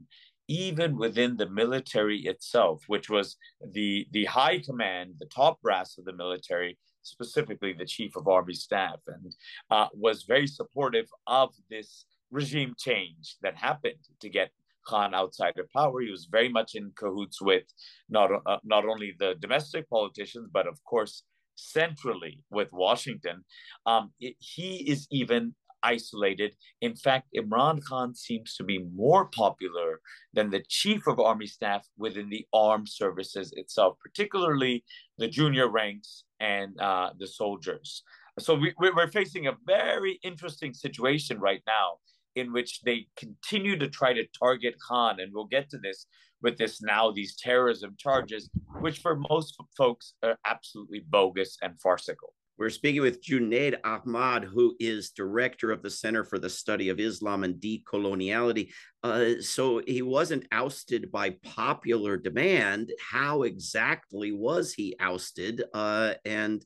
even 0.49 0.97
within 0.97 1.37
the 1.37 1.49
military 1.49 2.21
itself, 2.21 2.83
which 2.87 3.09
was 3.09 3.37
the, 3.71 4.07
the 4.11 4.25
high 4.25 4.57
command, 4.59 5.13
the 5.19 5.27
top 5.27 5.61
brass 5.61 5.97
of 5.99 6.05
the 6.05 6.13
military, 6.13 6.77
specifically 7.03 7.71
the 7.71 7.85
chief 7.85 8.15
of 8.15 8.27
army 8.27 8.55
staff, 8.55 8.97
and 9.07 9.35
uh, 9.69 9.87
was 9.93 10.23
very 10.23 10.47
supportive 10.47 11.05
of 11.27 11.53
this 11.69 12.05
regime 12.31 12.73
change 12.77 13.37
that 13.43 13.55
happened 13.55 14.03
to 14.19 14.27
get 14.27 14.49
Khan 14.87 15.13
outside 15.13 15.57
of 15.59 15.71
power. 15.71 16.01
He 16.01 16.09
was 16.09 16.27
very 16.31 16.49
much 16.49 16.73
in 16.73 16.91
cahoots 16.97 17.41
with 17.41 17.63
not 18.09 18.31
uh, 18.45 18.57
not 18.63 18.85
only 18.85 19.13
the 19.19 19.35
domestic 19.39 19.87
politicians, 19.89 20.49
but 20.51 20.67
of 20.67 20.83
course 20.83 21.23
centrally 21.55 22.41
with 22.49 22.69
Washington, 22.71 23.43
um, 23.85 24.11
it, 24.19 24.35
he 24.39 24.89
is 24.89 25.07
even 25.11 25.53
isolated. 25.83 26.55
In 26.81 26.95
fact, 26.95 27.27
Imran 27.35 27.83
Khan 27.83 28.13
seems 28.15 28.55
to 28.55 28.63
be 28.63 28.85
more 28.95 29.25
popular 29.25 30.01
than 30.33 30.49
the 30.49 30.63
chief 30.67 31.07
of 31.07 31.19
army 31.19 31.47
staff 31.47 31.87
within 31.97 32.29
the 32.29 32.45
armed 32.53 32.89
services 32.89 33.53
itself, 33.55 33.97
particularly 34.01 34.83
the 35.17 35.27
junior 35.27 35.69
ranks 35.69 36.23
and 36.39 36.79
uh, 36.79 37.11
the 37.17 37.27
soldiers. 37.27 38.03
So 38.39 38.55
we, 38.55 38.73
we're 38.79 39.11
facing 39.11 39.47
a 39.47 39.57
very 39.65 40.19
interesting 40.23 40.73
situation 40.73 41.39
right 41.39 41.61
now 41.67 41.97
in 42.35 42.53
which 42.53 42.81
they 42.81 43.07
continue 43.17 43.77
to 43.77 43.89
try 43.89 44.13
to 44.13 44.25
target 44.37 44.75
Khan, 44.85 45.19
and 45.19 45.33
we'll 45.33 45.45
get 45.45 45.69
to 45.71 45.77
this 45.77 46.05
with 46.41 46.57
this 46.57 46.81
now 46.81 47.11
these 47.11 47.35
terrorism 47.35 47.95
charges, 47.97 48.49
which 48.79 48.99
for 48.99 49.17
most 49.29 49.55
folks 49.77 50.13
are 50.23 50.37
absolutely 50.45 51.03
bogus 51.09 51.57
and 51.61 51.79
farcical. 51.81 52.33
We're 52.59 52.69
speaking 52.69 53.01
with 53.01 53.23
Junaid 53.23 53.77
Ahmad, 53.85 54.43
who 54.43 54.75
is 54.81 55.11
director 55.11 55.71
of 55.71 55.81
the 55.81 55.89
Center 55.89 56.25
for 56.25 56.37
the 56.37 56.49
Study 56.49 56.89
of 56.89 56.99
Islam 56.99 57.45
and 57.45 57.55
Decoloniality. 57.55 58.73
Uh, 59.01 59.35
so 59.39 59.81
he 59.87 60.01
wasn't 60.01 60.45
ousted 60.51 61.09
by 61.09 61.37
popular 61.41 62.17
demand. 62.17 62.91
How 62.99 63.43
exactly 63.43 64.33
was 64.33 64.73
he 64.73 64.93
ousted? 64.99 65.63
Uh, 65.73 66.15
and 66.25 66.65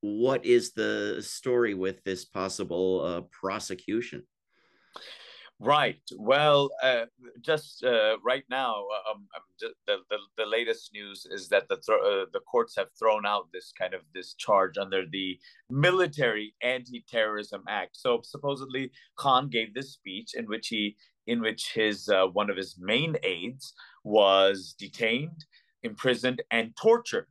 what 0.00 0.46
is 0.46 0.74
the 0.74 1.20
story 1.26 1.74
with 1.74 2.04
this 2.04 2.24
possible 2.24 3.04
uh, 3.04 3.20
prosecution? 3.32 4.22
Right. 5.64 6.02
Well, 6.16 6.70
uh, 6.82 7.04
just 7.40 7.84
uh, 7.84 8.16
right 8.24 8.42
now, 8.50 8.84
um, 9.08 9.28
um 9.36 9.42
the, 9.86 9.98
the, 10.10 10.18
the 10.36 10.44
latest 10.44 10.90
news 10.92 11.24
is 11.30 11.48
that 11.50 11.68
the 11.68 11.76
uh, 11.76 12.26
the 12.32 12.40
courts 12.50 12.74
have 12.76 12.88
thrown 12.98 13.24
out 13.24 13.46
this 13.52 13.72
kind 13.78 13.94
of 13.94 14.00
this 14.12 14.34
charge 14.34 14.76
under 14.76 15.04
the 15.06 15.38
Military 15.70 16.56
Anti-Terrorism 16.62 17.62
Act. 17.68 17.96
So 17.96 18.22
supposedly, 18.24 18.90
Khan 19.16 19.50
gave 19.50 19.72
this 19.72 19.92
speech 19.92 20.34
in 20.34 20.46
which 20.46 20.66
he 20.66 20.96
in 21.28 21.40
which 21.40 21.70
his 21.72 22.08
uh, 22.08 22.26
one 22.26 22.50
of 22.50 22.56
his 22.56 22.76
main 22.80 23.14
aides 23.22 23.72
was 24.02 24.74
detained, 24.76 25.44
imprisoned, 25.84 26.42
and 26.50 26.74
tortured. 26.74 27.28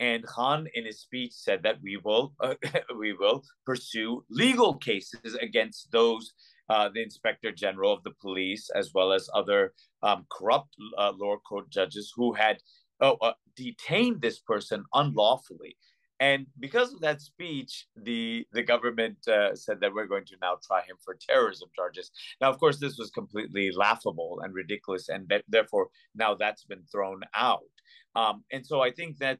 And 0.00 0.24
Khan, 0.26 0.66
in 0.74 0.84
his 0.84 1.00
speech, 1.00 1.32
said 1.32 1.62
that 1.62 1.80
we 1.80 1.96
will 1.96 2.34
uh, 2.40 2.54
we 2.98 3.12
will 3.12 3.44
pursue 3.64 4.24
legal 4.28 4.74
cases 4.74 5.36
against 5.40 5.92
those 5.92 6.32
uh, 6.68 6.88
the 6.92 7.02
inspector 7.02 7.52
general 7.52 7.92
of 7.92 8.02
the 8.02 8.12
police, 8.20 8.70
as 8.74 8.92
well 8.94 9.12
as 9.12 9.28
other 9.34 9.72
um, 10.02 10.26
corrupt 10.30 10.74
uh, 10.98 11.12
lower 11.16 11.38
court 11.38 11.70
judges 11.70 12.12
who 12.14 12.32
had 12.32 12.58
oh, 13.00 13.16
uh, 13.20 13.32
detained 13.56 14.20
this 14.20 14.38
person 14.38 14.84
unlawfully. 14.94 15.76
And 16.20 16.46
because 16.58 16.92
of 16.92 17.00
that 17.00 17.20
speech, 17.20 17.86
the 17.96 18.44
the 18.52 18.62
government 18.62 19.16
uh, 19.28 19.54
said 19.54 19.80
that 19.80 19.94
we're 19.94 20.06
going 20.06 20.24
to 20.26 20.36
now 20.42 20.56
try 20.66 20.80
him 20.80 20.96
for 21.04 21.16
terrorism 21.28 21.68
charges. 21.76 22.10
Now, 22.40 22.50
of 22.50 22.58
course, 22.58 22.78
this 22.78 22.98
was 22.98 23.10
completely 23.10 23.70
laughable 23.70 24.40
and 24.42 24.52
ridiculous, 24.52 25.08
and 25.08 25.28
that, 25.28 25.44
therefore 25.48 25.88
now 26.16 26.34
that's 26.34 26.64
been 26.64 26.82
thrown 26.90 27.20
out. 27.34 27.70
Um, 28.16 28.42
and 28.50 28.66
so 28.66 28.80
I 28.82 28.90
think 28.90 29.18
that 29.18 29.38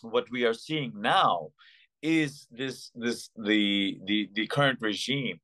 what 0.00 0.30
we 0.30 0.44
are 0.44 0.54
seeing 0.54 0.92
now 0.96 1.48
is 2.00 2.46
this 2.50 2.90
this 2.94 3.30
the 3.36 3.98
the 4.06 4.30
the 4.32 4.46
current 4.46 4.78
regime 4.80 5.40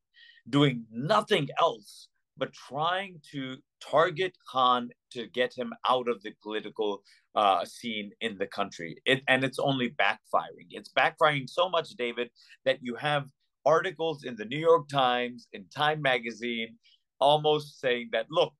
doing 0.49 0.85
nothing 0.90 1.49
else 1.61 2.09
but 2.37 2.52
trying 2.52 3.21
to 3.33 3.57
target 3.81 4.37
Khan 4.49 4.90
to 5.12 5.26
get 5.26 5.52
him 5.57 5.73
out 5.88 6.09
of 6.09 6.23
the 6.23 6.33
political 6.43 7.02
uh, 7.35 7.64
scene 7.64 8.12
in 8.21 8.38
the 8.38 8.47
country. 8.47 8.97
It, 9.05 9.23
and 9.28 9.45
it's 9.45 9.59
only 9.59 9.90
backfiring. 9.90 10.69
It's 10.71 10.93
backfiring 10.93 11.49
so 11.49 11.69
much, 11.69 11.90
David, 11.90 12.31
that 12.64 12.78
you 12.81 12.95
have 12.95 13.26
articles 13.67 14.25
in 14.25 14.37
the 14.37 14.45
New 14.45 14.59
York 14.59 14.88
Times, 14.88 15.49
in 15.52 15.64
Time 15.75 16.00
Magazine, 16.00 16.76
almost 17.21 17.81
saying 17.81 18.11
that, 18.12 18.26
look, 18.31 18.55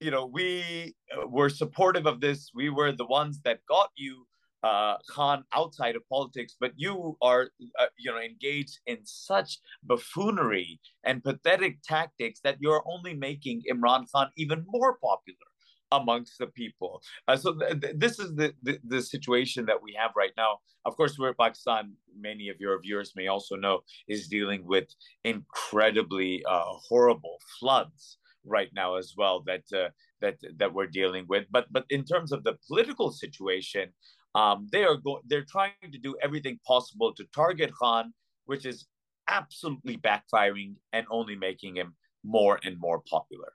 you 0.00 0.10
know, 0.10 0.26
we 0.26 0.94
were 1.26 1.48
supportive 1.48 2.06
of 2.06 2.20
this. 2.20 2.50
We 2.54 2.68
were 2.68 2.92
the 2.92 3.06
ones 3.06 3.40
that 3.44 3.60
got 3.66 3.90
you 3.96 4.26
uh, 4.64 4.96
Khan 5.10 5.44
outside 5.52 5.94
of 5.94 6.08
politics, 6.08 6.56
but 6.58 6.72
you 6.76 7.16
are, 7.20 7.50
uh, 7.78 7.86
you 7.98 8.10
know, 8.10 8.18
engaged 8.18 8.78
in 8.86 8.98
such 9.04 9.60
buffoonery 9.82 10.80
and 11.04 11.22
pathetic 11.22 11.82
tactics 11.84 12.40
that 12.44 12.56
you're 12.60 12.82
only 12.86 13.14
making 13.14 13.62
Imran 13.70 14.06
Khan 14.10 14.30
even 14.36 14.64
more 14.66 14.96
popular 15.02 15.48
amongst 15.92 16.38
the 16.38 16.46
people. 16.46 17.02
Uh, 17.28 17.36
so 17.36 17.54
th- 17.54 17.80
th- 17.80 17.94
this 17.96 18.18
is 18.18 18.34
the, 18.34 18.54
the, 18.62 18.78
the 18.84 19.02
situation 19.02 19.66
that 19.66 19.82
we 19.82 19.94
have 20.00 20.12
right 20.16 20.32
now. 20.36 20.58
Of 20.86 20.96
course, 20.96 21.16
we're 21.18 21.34
Pakistan. 21.34 21.92
Many 22.18 22.48
of 22.48 22.56
your 22.58 22.80
viewers 22.80 23.12
may 23.14 23.26
also 23.26 23.56
know 23.56 23.80
is 24.08 24.28
dealing 24.28 24.66
with 24.66 24.88
incredibly 25.24 26.42
uh, 26.48 26.64
horrible 26.88 27.36
floods 27.60 28.18
right 28.46 28.70
now 28.74 28.96
as 28.96 29.14
well 29.16 29.42
that 29.46 29.64
uh, 29.74 29.88
that 30.20 30.36
that 30.58 30.72
we're 30.74 30.86
dealing 30.86 31.26
with. 31.28 31.44
But 31.50 31.66
but 31.70 31.84
in 31.90 32.04
terms 32.04 32.32
of 32.32 32.44
the 32.44 32.56
political 32.68 33.10
situation, 33.10 33.92
um, 34.34 34.68
they 34.72 34.84
are 34.84 34.96
go- 34.96 35.22
they're 35.26 35.44
trying 35.48 35.72
to 35.92 35.98
do 35.98 36.16
everything 36.22 36.58
possible 36.66 37.12
to 37.14 37.24
target 37.34 37.72
Khan, 37.74 38.12
which 38.46 38.66
is 38.66 38.86
absolutely 39.28 39.96
backfiring 39.96 40.74
and 40.92 41.06
only 41.10 41.36
making 41.36 41.76
him 41.76 41.94
more 42.24 42.58
and 42.64 42.78
more 42.78 43.00
popular. 43.08 43.52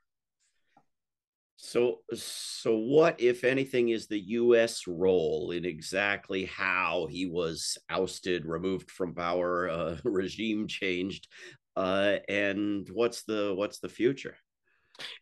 So, 1.62 1.98
so 2.14 2.78
what, 2.78 3.20
if 3.20 3.44
anything, 3.44 3.90
is 3.90 4.06
the 4.06 4.18
U.S. 4.18 4.86
role 4.86 5.50
in 5.50 5.66
exactly 5.66 6.46
how 6.46 7.06
he 7.10 7.26
was 7.26 7.76
ousted, 7.90 8.46
removed 8.46 8.90
from 8.90 9.14
power, 9.14 9.68
uh, 9.68 9.96
regime 10.04 10.66
changed, 10.66 11.28
uh, 11.76 12.16
and 12.30 12.88
what's 12.94 13.24
the 13.24 13.52
what's 13.54 13.78
the 13.78 13.90
future? 13.90 14.36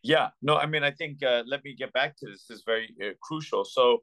Yeah, 0.01 0.29
no, 0.41 0.55
I 0.55 0.65
mean, 0.65 0.83
I 0.83 0.91
think 0.91 1.21
uh, 1.23 1.43
let 1.45 1.63
me 1.65 1.75
get 1.75 1.91
back 1.91 2.15
to 2.17 2.27
this. 2.27 2.45
This 2.47 2.59
is 2.59 2.63
very 2.65 2.95
uh, 3.03 3.11
crucial. 3.21 3.65
So, 3.65 3.99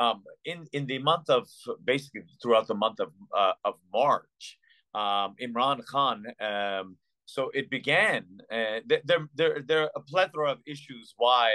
um, 0.00 0.24
in 0.44 0.66
in 0.72 0.86
the 0.86 0.98
month 0.98 1.28
of 1.28 1.46
basically 1.84 2.22
throughout 2.42 2.66
the 2.66 2.74
month 2.74 2.98
of 3.00 3.10
uh, 3.36 3.52
of 3.64 3.74
March, 3.92 4.58
um, 4.94 5.36
Imran 5.44 5.84
Khan. 5.84 6.24
Um, 6.40 6.96
so 7.26 7.50
it 7.54 7.70
began. 7.70 8.24
Uh, 8.50 8.80
there, 8.86 9.28
there, 9.36 9.60
there 9.68 9.82
are 9.82 9.90
a 9.94 10.00
plethora 10.00 10.50
of 10.50 10.58
issues 10.66 11.14
why 11.16 11.52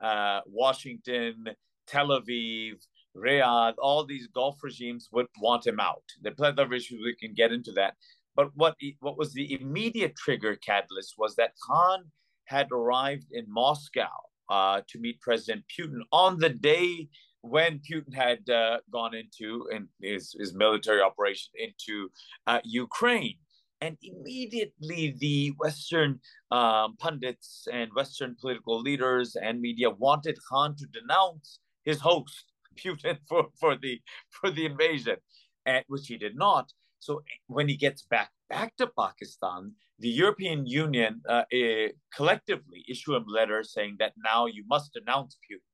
uh, 0.00 0.40
Washington, 0.46 1.44
Tel 1.86 2.08
Aviv, 2.08 2.76
Riyadh, 3.14 3.74
all 3.82 4.06
these 4.06 4.28
Gulf 4.28 4.62
regimes 4.62 5.08
would 5.12 5.26
want 5.38 5.66
him 5.66 5.78
out. 5.78 6.04
There 6.22 6.32
The 6.32 6.36
plethora 6.36 6.64
of 6.64 6.72
issues 6.72 7.00
we 7.04 7.16
can 7.16 7.34
get 7.34 7.52
into 7.52 7.72
that. 7.72 7.94
But 8.34 8.48
what 8.54 8.76
what 9.00 9.18
was 9.18 9.32
the 9.34 9.60
immediate 9.60 10.16
trigger 10.16 10.54
catalyst 10.56 11.14
was 11.18 11.34
that 11.36 11.52
Khan 11.66 12.04
had 12.44 12.68
arrived 12.72 13.26
in 13.32 13.44
Moscow 13.48 14.14
uh, 14.48 14.80
to 14.88 14.98
meet 14.98 15.20
President 15.20 15.64
Putin 15.76 16.00
on 16.12 16.38
the 16.38 16.48
day 16.50 17.08
when 17.42 17.80
Putin 17.80 18.14
had 18.14 18.48
uh, 18.50 18.78
gone 18.92 19.14
into 19.14 19.66
in 19.72 19.88
his, 20.00 20.34
his 20.38 20.54
military 20.54 21.00
operation 21.00 21.52
into 21.58 22.10
uh, 22.46 22.60
Ukraine. 22.64 23.36
And 23.80 23.96
immediately 24.02 25.14
the 25.18 25.54
Western 25.58 26.20
um, 26.50 26.96
pundits 26.98 27.66
and 27.72 27.90
Western 27.94 28.36
political 28.38 28.78
leaders 28.78 29.36
and 29.36 29.60
media 29.60 29.88
wanted 29.88 30.36
Khan 30.48 30.76
to 30.76 30.86
denounce 30.86 31.60
his 31.84 31.98
host, 31.98 32.44
Putin, 32.78 33.18
for, 33.26 33.46
for, 33.58 33.76
the, 33.76 34.00
for 34.30 34.50
the 34.50 34.66
invasion, 34.66 35.16
and, 35.64 35.82
which 35.88 36.08
he 36.08 36.18
did 36.18 36.36
not. 36.36 36.70
So 36.98 37.22
when 37.46 37.68
he 37.68 37.76
gets 37.76 38.02
back 38.02 38.30
back 38.50 38.76
to 38.76 38.90
Pakistan, 38.98 39.72
the 40.00 40.08
European 40.08 40.66
Union 40.66 41.22
uh, 41.28 41.44
uh, 41.52 41.88
collectively 42.14 42.84
issue 42.88 43.14
a 43.16 43.22
letter 43.26 43.62
saying 43.62 43.96
that 44.00 44.12
now 44.22 44.46
you 44.46 44.64
must 44.66 44.92
denounce 44.92 45.38
Putin 45.46 45.69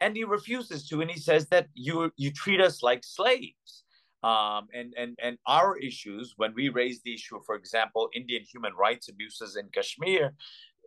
and 0.00 0.16
he 0.16 0.24
refuses 0.24 0.88
to, 0.88 1.00
and 1.00 1.10
he 1.10 1.18
says 1.18 1.46
that 1.48 1.68
you 1.74 2.12
you 2.16 2.32
treat 2.32 2.60
us 2.60 2.82
like 2.82 3.02
slaves. 3.04 3.84
Um, 4.22 4.68
and 4.74 4.92
and 4.98 5.16
and 5.22 5.38
our 5.46 5.78
issues 5.78 6.34
when 6.36 6.52
we 6.54 6.68
raise 6.68 7.00
the 7.02 7.14
issue, 7.14 7.40
for 7.46 7.54
example, 7.54 8.10
Indian 8.14 8.42
human 8.42 8.74
rights 8.74 9.08
abuses 9.08 9.56
in 9.56 9.68
Kashmir, 9.72 10.34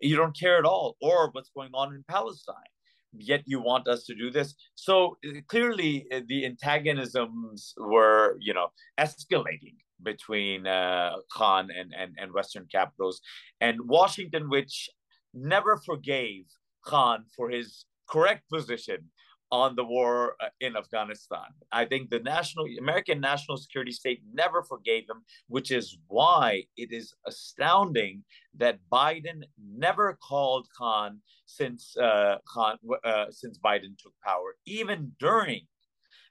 you 0.01 0.15
don't 0.15 0.37
care 0.37 0.57
at 0.59 0.65
all, 0.65 0.97
or 1.01 1.29
what's 1.31 1.49
going 1.49 1.71
on 1.73 1.95
in 1.95 2.03
Palestine. 2.07 2.73
Yet 3.11 3.43
you 3.45 3.59
want 3.59 3.87
us 3.87 4.05
to 4.05 4.15
do 4.15 4.29
this. 4.31 4.55
So 4.75 5.17
uh, 5.25 5.41
clearly, 5.47 6.07
uh, 6.11 6.21
the 6.27 6.45
antagonisms 6.45 7.73
were, 7.77 8.37
you 8.39 8.53
know, 8.53 8.67
escalating 8.99 9.77
between 10.01 10.67
uh, 10.67 11.15
Khan 11.31 11.69
and, 11.75 11.93
and 11.97 12.15
and 12.19 12.33
Western 12.33 12.67
capitals, 12.71 13.19
and 13.61 13.75
Washington, 13.87 14.49
which 14.49 14.89
never 15.33 15.77
forgave 15.77 16.45
Khan 16.85 17.25
for 17.35 17.49
his 17.49 17.85
correct 18.07 18.49
position 18.49 19.09
on 19.53 19.75
the 19.75 19.83
war 19.83 20.35
uh, 20.41 20.47
in 20.61 20.75
Afghanistan. 20.75 21.45
I 21.71 21.85
think 21.85 22.09
the 22.09 22.19
national 22.19 22.65
American 22.79 23.19
national 23.19 23.57
security 23.57 23.91
state 23.91 24.21
never 24.33 24.63
forgave 24.63 25.03
him, 25.03 25.21
which 25.47 25.69
is 25.69 25.95
why 26.07 26.63
it 26.75 26.91
is 26.91 27.13
astounding 27.27 28.23
that 28.57 28.79
Biden 28.91 29.43
never 29.85 30.17
called 30.27 30.65
Khan 30.75 31.21
since 31.45 31.95
uh, 31.97 32.37
Khan 32.51 32.77
uh, 33.03 33.25
since 33.29 33.59
Biden 33.59 33.93
took 34.01 34.13
power, 34.25 34.55
even 34.65 35.11
during 35.19 35.61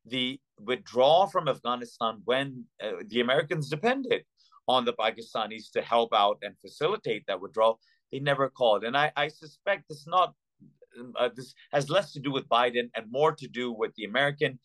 the 0.04 0.40
withdrawal 0.58 1.28
from 1.28 1.46
Afghanistan 1.46 2.22
when 2.24 2.64
uh, 2.82 2.90
the 3.06 3.20
Americans 3.20 3.68
depended 3.68 4.24
on 4.66 4.84
the 4.84 4.94
Pakistanis 4.94 5.70
to 5.74 5.80
help 5.80 6.12
out 6.12 6.38
and 6.42 6.54
facilitate 6.60 7.22
that 7.28 7.40
withdrawal. 7.40 7.78
They 8.10 8.18
never 8.18 8.48
called, 8.50 8.82
and 8.82 8.96
I, 8.96 9.12
I 9.16 9.28
suspect 9.28 9.84
it's 9.90 10.08
not 10.08 10.34
uh, 11.18 11.28
this 11.34 11.54
has 11.72 11.90
less 11.90 12.12
to 12.12 12.20
do 12.20 12.30
with 12.30 12.48
Biden 12.48 12.90
and 12.96 13.06
more 13.10 13.32
to 13.32 13.48
do 13.48 13.72
with 13.72 13.92
the 13.96 14.04
American 14.04 14.58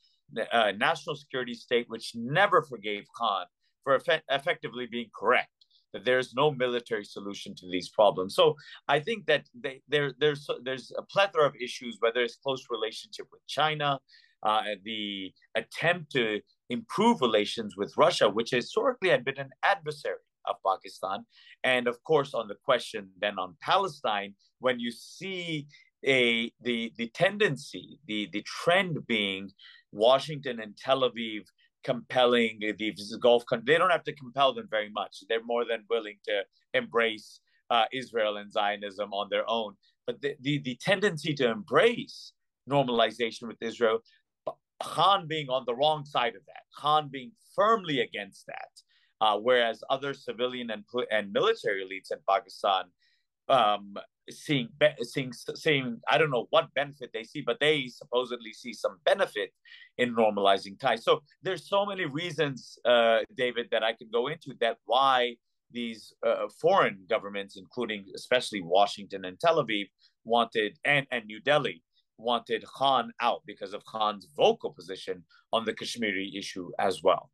uh, 0.52 0.72
national 0.78 1.16
security 1.16 1.54
state, 1.54 1.86
which 1.90 2.14
never 2.16 2.62
forgave 2.62 3.06
Khan 3.16 3.46
for 3.84 3.96
eff- 3.96 4.24
effectively 4.30 4.86
being 4.86 5.10
correct 5.18 5.50
that 5.94 6.06
there's 6.06 6.34
no 6.34 6.52
military 6.52 7.06
solution 7.06 7.56
to 7.56 7.66
these 7.72 7.90
problems. 7.90 8.36
So 8.36 8.56
I 8.88 9.00
think 9.00 9.26
that 9.28 9.46
they, 9.54 9.82
there 9.88 10.14
there's 10.20 10.48
there's 10.64 10.92
a 10.98 11.02
plethora 11.02 11.46
of 11.48 11.54
issues, 11.56 11.98
whether 12.00 12.22
it's 12.22 12.36
close 12.36 12.66
relationship 12.70 13.28
with 13.32 13.46
China, 13.48 14.00
uh, 14.44 14.64
the 14.84 15.34
attempt 15.56 16.12
to 16.14 16.42
improve 16.70 17.22
relations 17.22 17.76
with 17.78 17.94
Russia, 17.98 18.30
which 18.30 18.52
historically 18.52 19.10
had 19.10 19.24
been 19.24 19.40
an 19.40 19.52
adversary 19.64 20.16
of 20.46 20.56
Pakistan, 20.66 21.26
and 21.64 21.88
of 21.88 22.02
course 22.04 22.34
on 22.34 22.48
the 22.48 22.56
question 22.64 23.10
then 23.20 23.40
on 23.40 23.56
Palestine, 23.62 24.34
when 24.60 24.80
you 24.80 24.92
see 24.92 25.68
a 26.08 26.52
the 26.62 26.94
the 26.98 27.08
tendency, 27.10 28.00
the 28.08 28.30
the 28.32 28.44
trend 28.44 29.06
being 29.08 29.52
Washington 29.92 30.60
and 30.60 30.76
Tel 30.78 31.02
Aviv 31.02 31.44
compelling 31.84 32.60
these 32.78 33.16
Gulf 33.22 33.46
countries. 33.46 33.68
They 33.68 33.78
don't 33.78 33.92
have 33.92 34.04
to 34.06 34.14
compel 34.14 34.54
them 34.54 34.68
very 34.70 34.90
much. 34.90 35.24
They're 35.30 35.44
more 35.44 35.66
than 35.66 35.86
willing 35.90 36.18
to 36.26 36.44
embrace 36.74 37.40
uh, 37.70 37.86
Israel 37.94 38.38
and 38.38 38.52
Zionism 38.52 39.14
on 39.14 39.28
their 39.30 39.50
own. 39.50 39.76
But 40.06 40.22
the, 40.22 40.36
the, 40.42 40.60
the 40.60 40.76
tendency 40.76 41.34
to 41.36 41.50
embrace 41.50 42.34
normalization 42.70 43.48
with 43.48 43.62
Israel, 43.62 44.00
Khan 44.82 45.28
being 45.28 45.50
on 45.50 45.64
the 45.66 45.76
wrong 45.76 46.06
side 46.06 46.36
of 46.36 46.46
that, 46.48 46.64
Khan 46.76 47.10
being 47.12 47.32
firmly 47.56 48.02
against 48.02 48.46
that, 48.48 48.72
uh, 49.22 49.38
whereas 49.38 49.84
other 49.90 50.14
civilian 50.14 50.70
and, 50.72 50.84
and 51.12 51.32
military 51.32 51.84
elites 51.86 52.12
in 52.12 52.20
Pakistan 52.30 52.86
um, 53.50 53.96
seeing 54.30 54.70
seeing 55.02 55.32
seeing 55.56 56.00
I 56.10 56.18
don't 56.18 56.32
know 56.32 56.48
what 56.50 56.74
benefit 56.74 57.12
they 57.14 57.24
see, 57.24 57.42
but 57.42 57.60
they 57.60 57.88
supposedly 57.88 58.54
see 58.54 58.74
some 58.74 59.00
benefit 59.06 59.52
in 59.98 60.16
normalizing 60.16 60.80
ties. 60.80 61.04
So 61.04 61.22
there's 61.42 61.70
so 61.70 61.86
many 61.86 62.06
reasons, 62.06 62.78
uh, 62.86 63.20
David, 63.36 63.68
that 63.72 63.84
I 63.84 63.94
could 63.94 64.12
go 64.12 64.28
into 64.28 64.54
that 64.62 64.78
why 64.86 65.36
these 65.72 66.14
uh, 66.26 66.48
foreign 66.62 67.00
governments, 67.10 67.58
including 67.58 68.06
especially 68.16 68.62
Washington 68.62 69.26
and 69.26 69.40
Tel 69.40 69.64
Aviv, 69.64 69.86
wanted 70.26 70.78
and 70.86 71.06
and 71.12 71.26
New 71.26 71.40
Delhi 71.40 71.84
wanted 72.18 72.66
Khan 72.66 73.12
out 73.22 73.42
because 73.46 73.74
of 73.74 73.86
Khan's 73.86 74.28
vocal 74.36 74.72
position 74.72 75.24
on 75.54 75.66
the 75.66 75.74
Kashmiri 75.74 76.34
issue 76.36 76.72
as 76.80 77.04
well. 77.04 77.30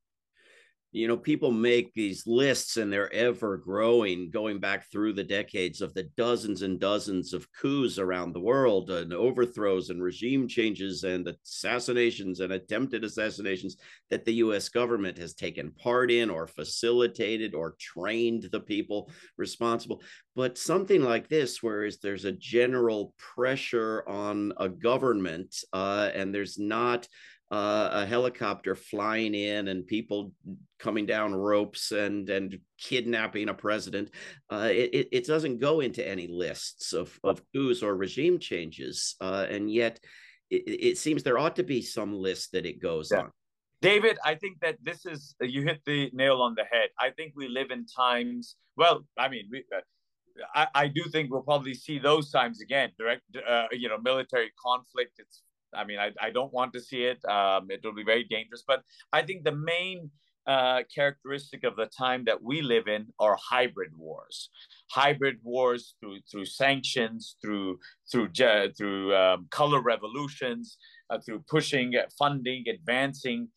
You 0.94 1.08
know, 1.08 1.18
people 1.18 1.52
make 1.52 1.92
these 1.94 2.28
lists 2.28 2.78
and 2.78 2.94
they're 2.94 3.12
ever 3.12 3.58
growing, 3.58 4.30
going 4.30 4.60
back 4.60 4.92
through 4.92 5.14
the 5.14 5.24
decades 5.24 5.82
of 5.82 5.92
the 5.96 6.04
dozens 6.16 6.62
and 6.62 6.80
dozens 6.80 7.34
of 7.34 7.52
coups 7.52 7.98
around 7.98 8.32
the 8.32 8.40
world 8.40 8.92
and 8.92 9.12
overthrows 9.12 9.90
and 9.90 10.04
regime 10.04 10.48
changes 10.48 11.04
and 11.04 11.28
assassinations 11.28 12.42
and 12.42 12.54
attempted 12.54 13.04
assassinations 13.04 13.78
that 14.12 14.24
the 14.24 14.36
US 14.36 14.70
government 14.70 15.18
has 15.18 15.34
taken 15.34 15.72
part 15.72 16.12
in 16.12 16.30
or 16.30 16.46
facilitated 16.46 17.56
or 17.56 17.76
trained 17.80 18.48
the 18.52 18.60
people 18.60 19.10
responsible. 19.36 20.00
But 20.36 20.60
something 20.60 21.02
like 21.02 21.28
this, 21.28 21.64
whereas 21.64 21.98
there's 21.98 22.26
a 22.26 22.32
general 22.32 23.16
pressure 23.18 24.08
on 24.08 24.54
a 24.58 24.70
government 24.70 25.56
uh, 25.74 26.12
and 26.14 26.34
there's 26.34 26.60
not 26.60 27.08
uh, 27.54 27.90
a 28.02 28.06
helicopter 28.08 28.74
flying 28.74 29.36
in 29.36 29.68
and 29.68 29.86
people 29.86 30.32
coming 30.80 31.06
down 31.06 31.36
ropes 31.36 31.92
and 31.92 32.28
and 32.28 32.58
kidnapping 32.80 33.48
a 33.48 33.54
president. 33.54 34.10
Uh, 34.52 34.70
it, 34.72 35.08
it 35.12 35.28
doesn't 35.28 35.60
go 35.60 35.80
into 35.80 36.06
any 36.06 36.26
lists 36.26 36.94
of, 36.94 37.16
of 37.24 37.44
coups 37.54 37.84
or 37.84 37.96
regime 37.96 38.40
changes, 38.40 39.16
uh, 39.22 39.46
and 39.52 39.72
yet 39.72 40.00
it, 40.50 40.64
it, 40.66 40.98
seems 40.98 41.22
there 41.22 41.38
ought 41.38 41.56
to 41.56 41.64
be 41.64 41.80
some 41.80 42.12
list 42.12 42.54
that 42.54 42.66
it 42.66 42.82
goes 42.82 43.10
yeah. 43.12 43.20
on. 43.20 43.32
David, 43.84 44.18
I 44.26 44.34
think 44.34 44.60
that 44.62 44.78
this 44.82 45.06
is 45.06 45.36
you 45.40 45.62
hit 45.62 45.82
the 45.86 46.10
nail 46.12 46.42
on 46.42 46.56
the 46.56 46.64
head. 46.64 46.90
I 47.00 47.12
think 47.12 47.34
we 47.36 47.48
live 47.48 47.70
in 47.70 47.86
times. 47.86 48.56
Well, 48.78 49.06
I 49.16 49.30
mean, 49.30 49.48
we, 49.52 49.64
uh, 49.72 49.82
I, 50.56 50.68
I 50.74 50.88
do 50.88 51.04
think 51.12 51.30
we'll 51.30 51.44
probably 51.44 51.76
see 51.76 52.00
those 52.00 52.32
times 52.32 52.62
again. 52.62 52.90
Direct, 52.98 53.22
uh, 53.48 53.68
you 53.72 53.90
know, 53.90 54.00
military 54.00 54.52
conflict. 54.60 55.20
It's 55.20 55.44
I 55.76 55.84
mean, 55.84 56.00
I, 56.00 56.12
I 56.22 56.30
don't 56.30 56.54
want 56.54 56.74
to 56.74 56.82
see 56.82 57.04
it. 57.04 57.24
Um, 57.26 57.68
it 57.70 57.82
will 57.84 57.94
be 57.94 58.04
very 58.04 58.24
dangerous. 58.24 58.64
But 58.68 58.84
I 59.12 59.22
think 59.22 59.44
the 59.44 59.56
main 59.56 60.10
uh, 60.46 60.82
characteristic 60.94 61.64
of 61.64 61.76
the 61.76 61.86
time 61.86 62.26
that 62.26 62.42
we 62.42 62.62
live 62.62 62.88
in 62.88 63.08
are 63.20 63.38
hybrid 63.42 63.92
wars. 63.98 64.50
Hybrid 64.92 65.38
wars 65.44 65.96
through 66.00 66.20
through 66.30 66.46
sanctions, 66.46 67.38
through 67.42 67.80
through 68.12 68.30
through 68.78 69.16
um, 69.16 69.48
color 69.52 69.82
revolutions, 69.82 70.78
uh, 71.10 71.20
through 71.26 71.44
pushing 71.50 71.94
funding, 72.18 72.66
advancing 72.68 73.48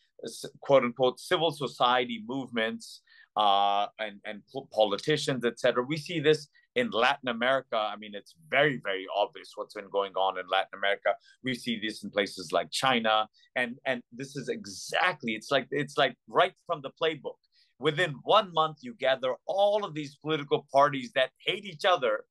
quote 0.61 0.85
unquote 0.85 1.21
civil 1.21 1.51
society 1.51 2.23
movements 2.27 3.03
uh, 3.37 3.87
and 3.99 4.21
and 4.25 4.43
politicians, 4.73 5.45
etc. 5.45 5.85
We 5.85 5.97
see 5.97 6.21
this 6.21 6.49
in 6.77 6.91
Latin 6.91 7.31
America, 7.31 7.77
I 7.77 7.97
mean, 7.97 8.13
it's 8.15 8.35
very, 8.51 8.81
very 8.85 9.07
obvious 9.17 9.53
what's 9.57 9.75
been 9.75 9.89
going 9.91 10.13
on 10.13 10.39
in 10.39 10.45
Latin 10.47 10.77
America. 10.77 11.15
We 11.43 11.55
see 11.55 11.81
this 11.81 12.05
in 12.05 12.11
places 12.11 12.53
like 12.53 12.71
China, 12.71 13.29
and 13.57 13.77
and 13.87 14.03
this 14.13 14.37
is 14.37 14.51
exactly 14.51 15.33
it's 15.33 15.51
like 15.51 15.67
it's 15.71 15.97
like 15.97 16.15
right 16.29 16.53
from 16.67 16.83
the 16.83 16.91
playbook. 17.03 17.41
Within 17.79 18.15
one 18.23 18.53
month, 18.53 18.79
you 18.83 18.95
gather 18.95 19.35
all 19.47 19.85
of 19.85 19.95
these 19.95 20.17
political 20.17 20.67
parties 20.73 21.13
that 21.15 21.31
hate 21.47 21.65
each 21.65 21.87
other, 21.87 22.25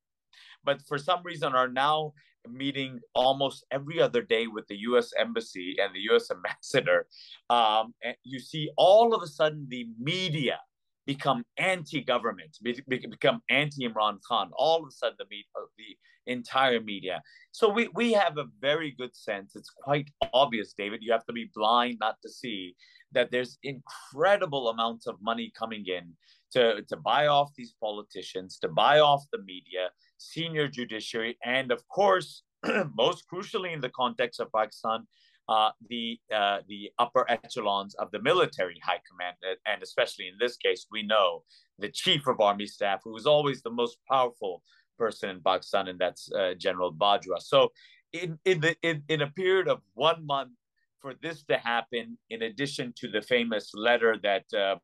but 0.63 0.79
for 0.87 0.99
some 0.99 1.21
reason 1.23 1.53
are 1.53 1.67
now 1.67 2.13
meeting 2.47 2.99
almost 3.15 3.65
every 3.71 3.99
other 3.99 4.21
day 4.21 4.45
with 4.45 4.67
the 4.67 4.77
U.S. 4.89 5.11
embassy 5.19 5.75
and 5.81 5.93
the 5.95 6.01
U.S. 6.11 6.29
ambassador. 6.35 7.07
Um, 7.49 7.95
and 8.03 8.15
you 8.23 8.39
see 8.39 8.69
all 8.77 9.15
of 9.15 9.23
a 9.23 9.27
sudden 9.27 9.65
the 9.69 9.87
media 9.99 10.59
become 11.05 11.43
anti-government, 11.57 12.57
become 12.87 13.41
anti-Imran 13.49 14.19
Khan. 14.27 14.49
All 14.57 14.83
of 14.83 14.89
a 14.89 14.91
sudden, 14.91 15.15
the, 15.19 15.25
media, 15.29 15.45
uh, 15.55 15.65
the 15.77 16.31
entire 16.31 16.81
media. 16.81 17.21
So 17.51 17.69
we, 17.69 17.89
we 17.93 18.13
have 18.13 18.37
a 18.37 18.45
very 18.59 18.91
good 18.97 19.15
sense. 19.15 19.55
It's 19.55 19.69
quite 19.69 20.09
obvious, 20.33 20.73
David. 20.77 21.01
You 21.01 21.11
have 21.11 21.25
to 21.25 21.33
be 21.33 21.49
blind 21.53 21.97
not 21.99 22.15
to 22.23 22.29
see 22.29 22.75
that 23.11 23.31
there's 23.31 23.57
incredible 23.63 24.69
amounts 24.69 25.07
of 25.07 25.15
money 25.21 25.51
coming 25.57 25.85
in 25.87 26.13
to, 26.53 26.81
to 26.83 26.97
buy 26.97 27.27
off 27.27 27.51
these 27.55 27.75
politicians, 27.79 28.57
to 28.59 28.67
buy 28.67 28.99
off 28.99 29.23
the 29.31 29.41
media, 29.43 29.89
senior 30.17 30.67
judiciary, 30.67 31.37
and 31.43 31.71
of 31.71 31.87
course, 31.87 32.43
most 32.97 33.25
crucially 33.31 33.73
in 33.73 33.81
the 33.81 33.89
context 33.89 34.39
of 34.39 34.51
Pakistan, 34.51 35.05
uh, 35.47 35.71
the 35.89 36.19
uh, 36.33 36.59
the 36.67 36.89
upper 36.97 37.29
echelons 37.29 37.95
of 37.95 38.09
the 38.11 38.21
military 38.21 38.79
high 38.83 39.01
command, 39.09 39.35
and 39.65 39.83
especially 39.83 40.27
in 40.27 40.35
this 40.39 40.57
case, 40.57 40.87
we 40.91 41.03
know 41.03 41.43
the 41.79 41.89
chief 41.89 42.27
of 42.27 42.39
army 42.39 42.65
staff, 42.65 43.01
who 43.03 43.15
is 43.15 43.25
always 43.25 43.61
the 43.61 43.69
most 43.69 43.97
powerful 44.09 44.63
person 44.97 45.29
in 45.29 45.41
Pakistan, 45.41 45.87
and 45.87 45.99
that's 45.99 46.31
uh, 46.31 46.53
General 46.57 46.91
Bajwa. 46.93 47.39
So, 47.39 47.69
in 48.13 48.39
in 48.45 48.61
the 48.61 48.75
in, 48.81 49.03
in 49.07 49.21
a 49.21 49.27
period 49.27 49.67
of 49.67 49.81
one 49.93 50.25
month, 50.25 50.51
for 50.99 51.13
this 51.21 51.43
to 51.43 51.57
happen, 51.57 52.17
in 52.31 52.41
addition 52.41 52.93
to 52.97 53.07
the 53.07 53.21
famous 53.21 53.71
letter 53.75 54.17
that 54.23 54.45
uh, 54.53 54.77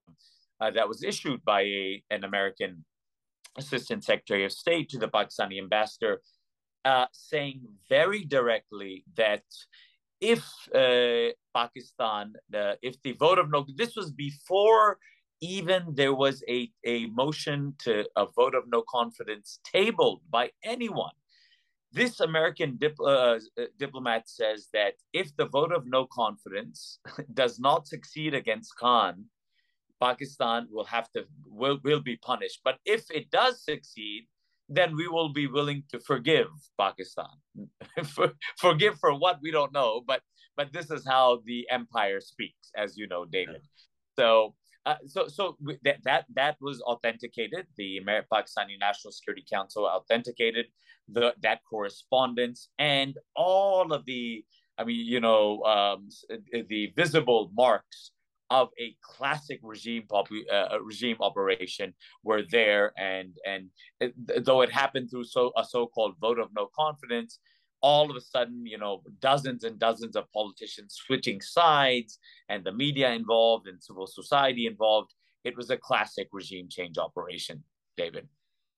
uh, 0.61 0.69
that 0.69 0.87
was 0.87 1.03
issued 1.03 1.43
by 1.43 1.61
a, 1.61 2.03
an 2.11 2.23
American 2.23 2.85
assistant 3.57 4.03
secretary 4.03 4.45
of 4.45 4.51
state 4.51 4.89
to 4.89 4.99
the 4.99 5.07
Pakistani 5.07 5.57
ambassador, 5.57 6.21
uh, 6.85 7.07
saying 7.11 7.61
very 7.89 8.23
directly 8.23 9.03
that 9.15 9.43
if 10.21 10.45
uh, 10.73 11.33
Pakistan, 11.53 12.33
uh, 12.55 12.75
if 12.81 13.01
the 13.01 13.13
vote 13.13 13.39
of 13.39 13.49
no, 13.49 13.65
this 13.75 13.95
was 13.95 14.11
before 14.11 14.99
even 15.41 15.83
there 15.95 16.13
was 16.13 16.43
a, 16.47 16.71
a 16.85 17.07
motion 17.07 17.73
to 17.79 18.07
a 18.15 18.27
vote 18.27 18.53
of 18.53 18.63
no 18.67 18.83
confidence 18.87 19.59
tabled 19.63 20.21
by 20.29 20.51
anyone. 20.63 21.13
This 21.91 22.19
American 22.19 22.77
dip, 22.77 22.95
uh, 23.01 23.39
diplomat 23.77 24.29
says 24.29 24.69
that 24.71 24.93
if 25.11 25.35
the 25.35 25.47
vote 25.47 25.73
of 25.73 25.85
no 25.87 26.05
confidence 26.05 26.99
does 27.33 27.59
not 27.59 27.87
succeed 27.87 28.33
against 28.33 28.77
Khan, 28.77 29.25
Pakistan 29.99 30.67
will 30.71 30.85
have 30.85 31.11
to 31.11 31.25
will 31.45 31.79
will 31.83 31.99
be 31.99 32.17
punished. 32.17 32.61
But 32.63 32.77
if 32.85 33.11
it 33.11 33.29
does 33.29 33.63
succeed, 33.63 34.27
then 34.71 34.95
we 34.95 35.07
will 35.07 35.29
be 35.29 35.47
willing 35.47 35.83
to 35.91 35.99
forgive 35.99 36.47
Pakistan. 36.79 37.35
for, 38.05 38.33
forgive 38.57 38.97
for 38.99 39.13
what 39.13 39.39
we 39.41 39.51
don't 39.51 39.73
know, 39.73 40.01
but 40.05 40.21
but 40.55 40.73
this 40.73 40.91
is 40.91 41.05
how 41.07 41.41
the 41.45 41.67
empire 41.69 42.19
speaks, 42.19 42.71
as 42.75 42.97
you 42.97 43.07
know, 43.07 43.25
David. 43.25 43.61
So. 44.17 44.55
Uh, 44.83 44.95
so, 45.05 45.27
so 45.27 45.55
that 45.83 45.97
that 46.03 46.25
that 46.33 46.57
was 46.59 46.81
authenticated. 46.81 47.67
The 47.77 47.97
Amer- 47.97 48.25
Pakistani 48.33 48.79
National 48.79 49.11
Security 49.11 49.45
Council 49.47 49.85
authenticated 49.85 50.65
the 51.07 51.33
that 51.41 51.59
correspondence 51.69 52.69
and 52.79 53.17
all 53.35 53.93
of 53.93 54.05
the, 54.05 54.43
I 54.77 54.83
mean, 54.83 55.05
you 55.05 55.19
know, 55.19 55.61
um, 55.63 56.09
the 56.51 56.91
visible 56.95 57.51
marks 57.53 58.11
of 58.51 58.67
a 58.77 58.95
classic 59.01 59.59
regime 59.63 60.05
uh, 60.11 60.77
regime 60.83 61.15
operation 61.21 61.93
were 62.23 62.43
there, 62.51 62.91
and 62.97 63.33
and 63.47 63.69
it, 64.01 64.13
though 64.45 64.61
it 64.61 64.71
happened 64.71 65.09
through 65.09 65.23
so 65.23 65.51
a 65.57 65.63
so-called 65.63 66.15
vote 66.19 66.37
of 66.37 66.49
no 66.53 66.67
confidence, 66.75 67.39
all 67.81 68.11
of 68.11 68.17
a 68.17 68.21
sudden, 68.21 68.65
you 68.65 68.77
know, 68.77 69.01
dozens 69.21 69.63
and 69.63 69.79
dozens 69.79 70.17
of 70.17 70.31
politicians 70.33 70.99
switching 71.05 71.39
sides, 71.39 72.19
and 72.49 72.63
the 72.63 72.73
media 72.73 73.09
involved 73.11 73.67
and 73.67 73.81
civil 73.81 74.05
society 74.05 74.67
involved. 74.67 75.11
It 75.45 75.55
was 75.57 75.69
a 75.71 75.77
classic 75.77 76.27
regime 76.33 76.67
change 76.69 76.97
operation, 76.97 77.63
David. 77.97 78.27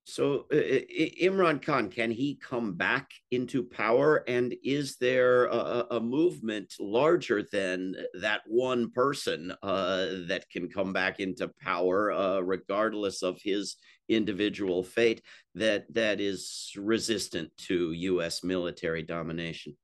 So, 0.06 0.48
uh, 0.52 0.56
Imran 0.56 1.62
Khan, 1.62 1.90
can 1.90 2.12
he 2.12 2.36
come 2.36 2.74
back 2.74 3.10
into 3.32 3.64
power? 3.64 4.18
And 4.28 4.54
is 4.62 4.98
there 4.98 5.46
a, 5.46 5.86
a 5.92 6.00
movement 6.02 6.74
larger 6.78 7.48
than 7.52 7.96
that 8.20 8.42
one 8.46 8.92
person 8.92 9.54
uh, 9.64 10.08
that 10.28 10.46
can 10.52 10.68
come 10.70 10.92
back 10.92 11.22
into 11.22 11.48
power, 11.62 12.12
uh, 12.12 12.40
regardless 12.42 13.24
of 13.24 13.40
his 13.42 13.78
individual 14.10 14.84
fate, 14.84 15.22
that 15.56 15.86
that 15.94 16.20
is 16.20 16.74
resistant 16.76 17.56
to 17.58 17.94
U.S. 17.94 18.44
military 18.44 19.04
domination? 19.04 19.78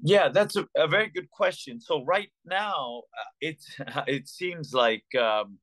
Yeah, 0.00 0.28
that's 0.28 0.56
a, 0.56 0.68
a 0.76 0.86
very 0.86 1.08
good 1.08 1.30
question. 1.30 1.80
So 1.80 2.04
right 2.04 2.30
now, 2.44 3.02
uh, 3.18 3.30
it 3.40 3.64
it 4.06 4.28
seems 4.28 4.74
like. 4.74 5.06
Um, 5.18 5.58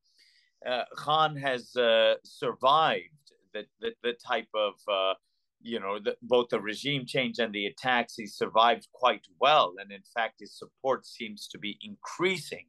uh, 0.68 0.84
Khan 0.96 1.36
has 1.36 1.74
uh, 1.76 2.14
survived 2.24 3.10
the, 3.52 3.64
the, 3.80 3.92
the 4.02 4.14
type 4.14 4.48
of 4.54 4.74
uh, 4.90 5.14
you 5.60 5.80
know 5.80 5.98
the, 5.98 6.16
both 6.22 6.48
the 6.50 6.60
regime 6.60 7.04
change 7.06 7.38
and 7.38 7.52
the 7.52 7.66
attacks. 7.66 8.14
He 8.16 8.26
survived 8.26 8.88
quite 8.92 9.26
well, 9.40 9.74
and 9.80 9.90
in 9.90 10.02
fact, 10.14 10.40
his 10.40 10.56
support 10.56 11.06
seems 11.06 11.48
to 11.48 11.58
be 11.58 11.78
increasing. 11.82 12.66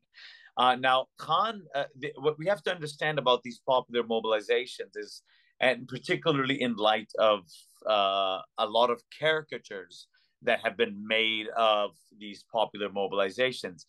Uh, 0.58 0.76
now, 0.76 1.06
Khan, 1.18 1.62
uh, 1.76 1.84
the, 2.00 2.12
what 2.18 2.38
we 2.40 2.48
have 2.48 2.64
to 2.64 2.72
understand 2.72 3.20
about 3.20 3.44
these 3.44 3.62
popular 3.68 4.04
mobilizations 4.04 4.96
is, 4.96 5.22
and 5.60 5.88
particularly 5.88 6.60
in 6.60 6.76
light 6.76 7.12
of 7.20 7.42
uh, 7.88 8.40
a 8.58 8.66
lot 8.68 8.90
of 8.90 9.04
caricatures 9.20 10.08
that 10.44 10.60
have 10.64 10.78
been 10.78 10.96
made 11.08 11.48
of 11.58 11.92
these 12.20 12.44
popular 12.52 12.90
mobilizations. 12.90 13.86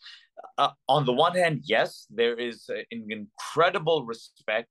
Uh, 0.57 0.71
on 0.89 1.05
the 1.05 1.13
one 1.13 1.35
hand, 1.35 1.63
yes, 1.65 2.07
there 2.11 2.35
is 2.35 2.69
an 2.69 3.07
incredible 3.11 4.05
respect 4.05 4.71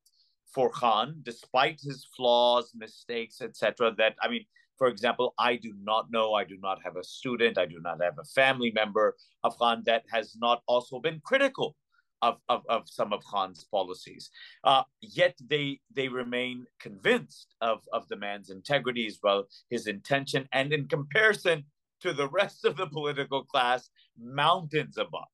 for 0.54 0.70
Khan, 0.70 1.20
despite 1.24 1.80
his 1.82 2.06
flaws, 2.16 2.72
mistakes, 2.76 3.42
etc. 3.42 3.94
That 3.98 4.16
I 4.22 4.28
mean, 4.28 4.46
for 4.78 4.88
example, 4.88 5.34
I 5.38 5.56
do 5.56 5.74
not 5.84 6.12
know, 6.12 6.34
I 6.34 6.44
do 6.44 6.58
not 6.62 6.80
have 6.84 6.96
a 6.96 7.04
student, 7.04 7.58
I 7.58 7.66
do 7.66 7.80
not 7.82 8.02
have 8.02 8.18
a 8.20 8.24
family 8.24 8.72
member 8.72 9.16
of 9.44 9.58
Khan 9.58 9.84
that 9.86 10.04
has 10.12 10.36
not 10.40 10.62
also 10.68 11.00
been 11.00 11.22
critical 11.24 11.76
of, 12.22 12.38
of, 12.50 12.64
of 12.70 12.84
some 12.86 13.14
of 13.14 13.24
Khan's 13.24 13.64
policies. 13.64 14.30
Uh, 14.64 14.84
yet 15.02 15.38
they 15.46 15.80
they 15.94 16.08
remain 16.08 16.66
convinced 16.80 17.56
of, 17.62 17.82
of 17.94 18.08
the 18.08 18.18
man's 18.18 18.50
integrity 18.50 19.06
as 19.08 19.20
well, 19.22 19.48
his 19.70 19.88
intention, 19.88 20.48
and 20.52 20.74
in 20.74 20.88
comparison 20.88 21.66
to 22.02 22.14
the 22.14 22.30
rest 22.30 22.66
of 22.66 22.78
the 22.78 22.88
political 22.88 23.44
class, 23.44 23.90
mountains 24.20 24.98
above. 24.98 25.26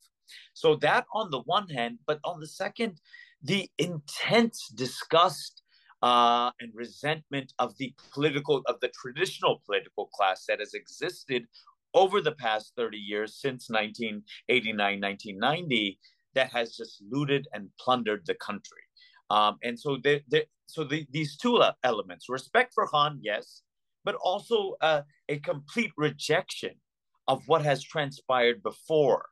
So 0.54 0.76
that 0.78 1.06
on 1.14 1.32
the 1.32 1.42
one 1.42 1.70
hand, 1.70 2.00
but 2.08 2.20
on 2.24 2.40
the 2.40 2.48
second, 2.48 3.02
the 3.42 3.70
intense 3.78 4.70
disgust 4.70 5.62
uh, 6.02 6.52
and 6.60 6.72
resentment 6.74 7.54
of 7.60 7.78
the 7.78 7.94
political 8.14 8.62
of 8.68 8.80
the 8.82 8.90
traditional 8.90 9.62
political 9.66 10.08
class 10.08 10.46
that 10.48 10.60
has 10.60 10.74
existed 10.74 11.46
over 11.94 12.22
the 12.22 12.34
past 12.34 12.74
30 12.76 12.98
years 12.98 13.36
since 13.36 13.70
1989 13.70 15.00
1990 15.00 16.00
that 16.36 16.52
has 16.52 16.76
just 16.76 17.02
looted 17.10 17.48
and 17.54 17.70
plundered 17.80 18.24
the 18.26 18.36
country. 18.36 18.82
Um, 19.30 19.58
and 19.64 19.80
so 19.80 19.98
they, 20.04 20.24
they, 20.30 20.46
so 20.68 20.84
the, 20.84 21.06
these 21.12 21.38
two 21.38 21.64
elements 21.84 22.30
respect 22.30 22.74
for 22.74 22.88
khan 22.88 23.20
yes 23.22 23.62
but 24.06 24.16
also 24.16 24.76
uh, 24.82 25.02
a 25.30 25.40
complete 25.40 25.92
rejection 25.98 26.72
of 27.30 27.42
what 27.48 27.64
has 27.64 27.82
transpired 27.82 28.62
before. 28.62 29.26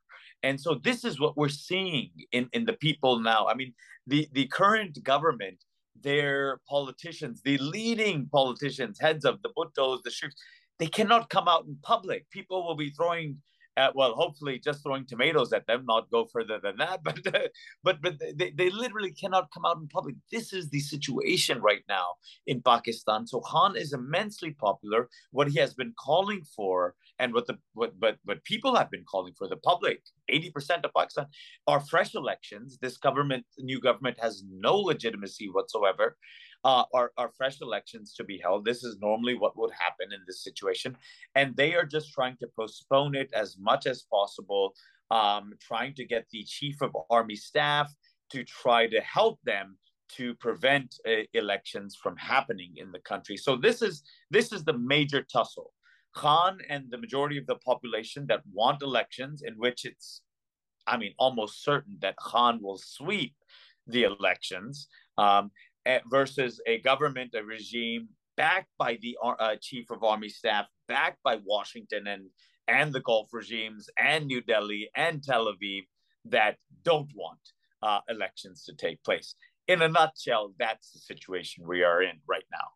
And 0.43 0.59
so 0.59 0.75
this 0.75 1.03
is 1.03 1.19
what 1.19 1.35
we're 1.35 1.49
seeing 1.49 2.09
in, 2.31 2.47
in 2.53 2.63
the 2.63 2.73
people 2.73 3.19
now. 3.19 3.47
I 3.47 3.53
mean 3.53 3.73
the, 4.07 4.27
the 4.31 4.47
current 4.47 5.03
government 5.03 5.57
their 6.01 6.59
politicians 6.67 7.41
the 7.43 7.57
leading 7.57 8.27
politicians 8.31 8.97
heads 8.99 9.25
of 9.25 9.41
the 9.43 9.49
bhuttos 9.55 10.01
the 10.03 10.09
sheikhs 10.09 10.35
they 10.81 10.87
cannot 10.87 11.29
come 11.29 11.47
out 11.47 11.65
in 11.67 11.77
public. 11.83 12.27
People 12.31 12.65
will 12.65 12.75
be 12.75 12.89
throwing, 12.89 13.37
uh, 13.77 13.89
well, 13.95 14.13
hopefully 14.13 14.60
just 14.60 14.84
throwing 14.84 15.05
tomatoes 15.05 15.53
at 15.53 15.65
them, 15.65 15.86
not 15.86 16.10
go 16.12 16.25
further 16.25 16.60
than 16.62 16.77
that. 16.77 17.03
But 17.03 17.19
uh, 17.36 17.47
but 17.84 18.01
but 18.01 18.15
they, 18.36 18.51
they 18.51 18.69
literally 18.69 19.12
cannot 19.12 19.49
come 19.53 19.65
out 19.65 19.77
in 19.77 19.88
public. 19.88 20.15
This 20.31 20.53
is 20.53 20.69
the 20.69 20.79
situation 20.79 21.62
right 21.62 21.84
now 21.88 22.07
in 22.47 22.62
Pakistan. 22.62 23.27
So 23.27 23.39
Khan 23.39 23.77
is 23.77 23.93
immensely 23.93 24.51
popular. 24.51 25.10
What 25.31 25.47
he 25.47 25.60
has 25.60 25.73
been 25.73 25.93
calling 25.97 26.43
for, 26.55 26.95
and 27.19 27.34
what 27.34 27.47
the 27.47 27.57
what 27.73 27.99
but 27.99 28.17
what 28.25 28.43
people 28.43 28.75
have 28.75 28.91
been 28.91 29.05
calling 29.05 29.34
for, 29.38 29.47
the 29.47 29.57
public, 29.57 30.01
eighty 30.29 30.51
percent 30.51 30.86
of 30.86 30.91
Pakistan, 30.95 31.27
are 31.67 31.79
fresh 31.79 32.13
elections. 32.15 32.77
This 32.81 32.97
government, 32.97 33.45
new 33.57 33.79
government, 33.79 34.17
has 34.19 34.43
no 34.49 34.75
legitimacy 34.75 35.49
whatsoever 35.49 36.17
uh, 36.63 36.84
are, 36.93 37.12
are 37.17 37.32
fresh 37.38 37.62
elections 37.62 38.13
to 38.13 38.24
be 38.24 38.38
held. 38.38 38.65
This 38.65 38.84
is 38.84 38.97
normally 39.02 39.36
what 39.36 39.58
would 39.58 39.71
happen 39.71 40.13
in 40.13 40.21
this 40.28 40.43
situation. 40.43 40.95
And 41.36 41.56
they 41.56 41.74
are 41.74 41.86
just 41.86 42.13
trying 42.13 42.38
to 42.38 42.47
postpone 42.58 43.15
it 43.15 43.32
as 43.34 43.58
much 43.60 43.88
as 43.88 44.04
possible, 44.12 44.74
um, 45.10 45.54
trying 45.60 45.93
to 45.95 46.06
get 46.06 46.26
the 46.32 46.43
chief 46.43 46.82
of 46.82 46.95
army 47.10 47.36
staff 47.36 47.93
to 48.32 48.43
try 48.43 48.88
to 48.88 49.02
help 49.02 49.39
them 49.43 49.78
to 50.17 50.36
prevent 50.36 50.95
uh, 51.08 51.24
elections 51.34 51.97
from 52.02 52.17
happening 52.17 52.74
in 52.76 52.91
the 52.91 53.00
country. 53.00 53.38
So 53.38 53.56
this 53.56 53.82
is 53.82 54.04
this 54.30 54.52
is 54.52 54.63
the 54.63 54.78
major 54.78 55.24
tussle. 55.24 55.71
Khan 56.13 56.60
and 56.69 56.91
the 56.91 56.97
majority 56.97 57.38
of 57.38 57.47
the 57.47 57.56
population 57.56 58.26
that 58.28 58.41
want 58.54 58.82
elections 58.82 59.41
in 59.41 59.54
which 59.54 59.86
it's 59.86 60.21
I 60.86 60.97
mean 60.97 61.13
almost 61.17 61.63
certain 61.63 61.97
that 62.02 62.17
Khan 62.17 62.60
will 62.62 62.78
sweep 62.78 63.36
the 63.88 64.04
elections. 64.04 64.88
Um, 65.17 65.52
Eh, 65.86 66.00
versus 66.10 66.62
a 66.67 66.80
government, 66.82 67.34
a 67.34 67.44
regime 67.44 68.08
backed 68.38 68.70
by 68.78 69.00
the 69.02 69.17
uh, 69.24 69.56
chief 69.60 69.89
of 69.89 70.04
army 70.04 70.30
staff, 70.30 70.67
backed 70.88 71.17
by 71.24 71.39
Washington 71.44 72.08
and 72.08 72.30
and 72.67 72.94
the 72.94 73.02
Gulf 73.02 73.30
regimes 73.34 73.89
and 73.98 74.28
New 74.28 74.41
Delhi 74.41 74.89
and 74.96 75.24
Tel 75.24 75.48
Aviv 75.48 75.82
that 76.26 76.58
don't 76.84 77.12
want 77.15 77.39
uh, 77.82 78.00
elections 78.08 78.63
to 78.65 78.76
take 78.76 79.04
place. 79.04 79.34
In 79.67 79.82
a 79.82 79.88
nutshell, 79.88 80.54
that's 80.60 80.91
the 80.91 81.00
situation 81.00 81.67
we 81.67 81.84
are 81.84 82.04
in 82.04 82.20
right 82.28 82.46
now. 82.52 82.67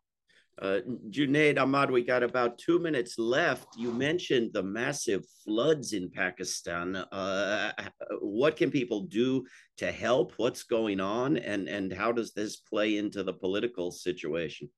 Uh, 0.62 0.80
Junaid 1.10 1.60
Ahmad, 1.60 1.92
we 1.92 2.02
got 2.02 2.24
about 2.24 2.58
two 2.58 2.80
minutes 2.80 3.20
left. 3.20 3.68
You 3.78 3.92
mentioned 3.92 4.52
the 4.54 4.64
massive 4.64 5.26
floods 5.44 5.92
in 5.92 6.10
Pakistan. 6.10 6.96
Uh, 6.96 7.74
what 8.22 8.56
can 8.56 8.72
people 8.72 9.02
do 9.02 9.46
to 9.78 9.92
help? 9.92 10.32
What's 10.38 10.64
going 10.64 11.02
on, 11.02 11.38
and 11.38 11.68
and 11.68 11.92
how 11.92 12.14
does 12.14 12.32
this 12.32 12.56
play 12.56 12.98
into 12.98 13.22
the 13.22 13.34
political 13.34 13.92
situation? 13.92 14.70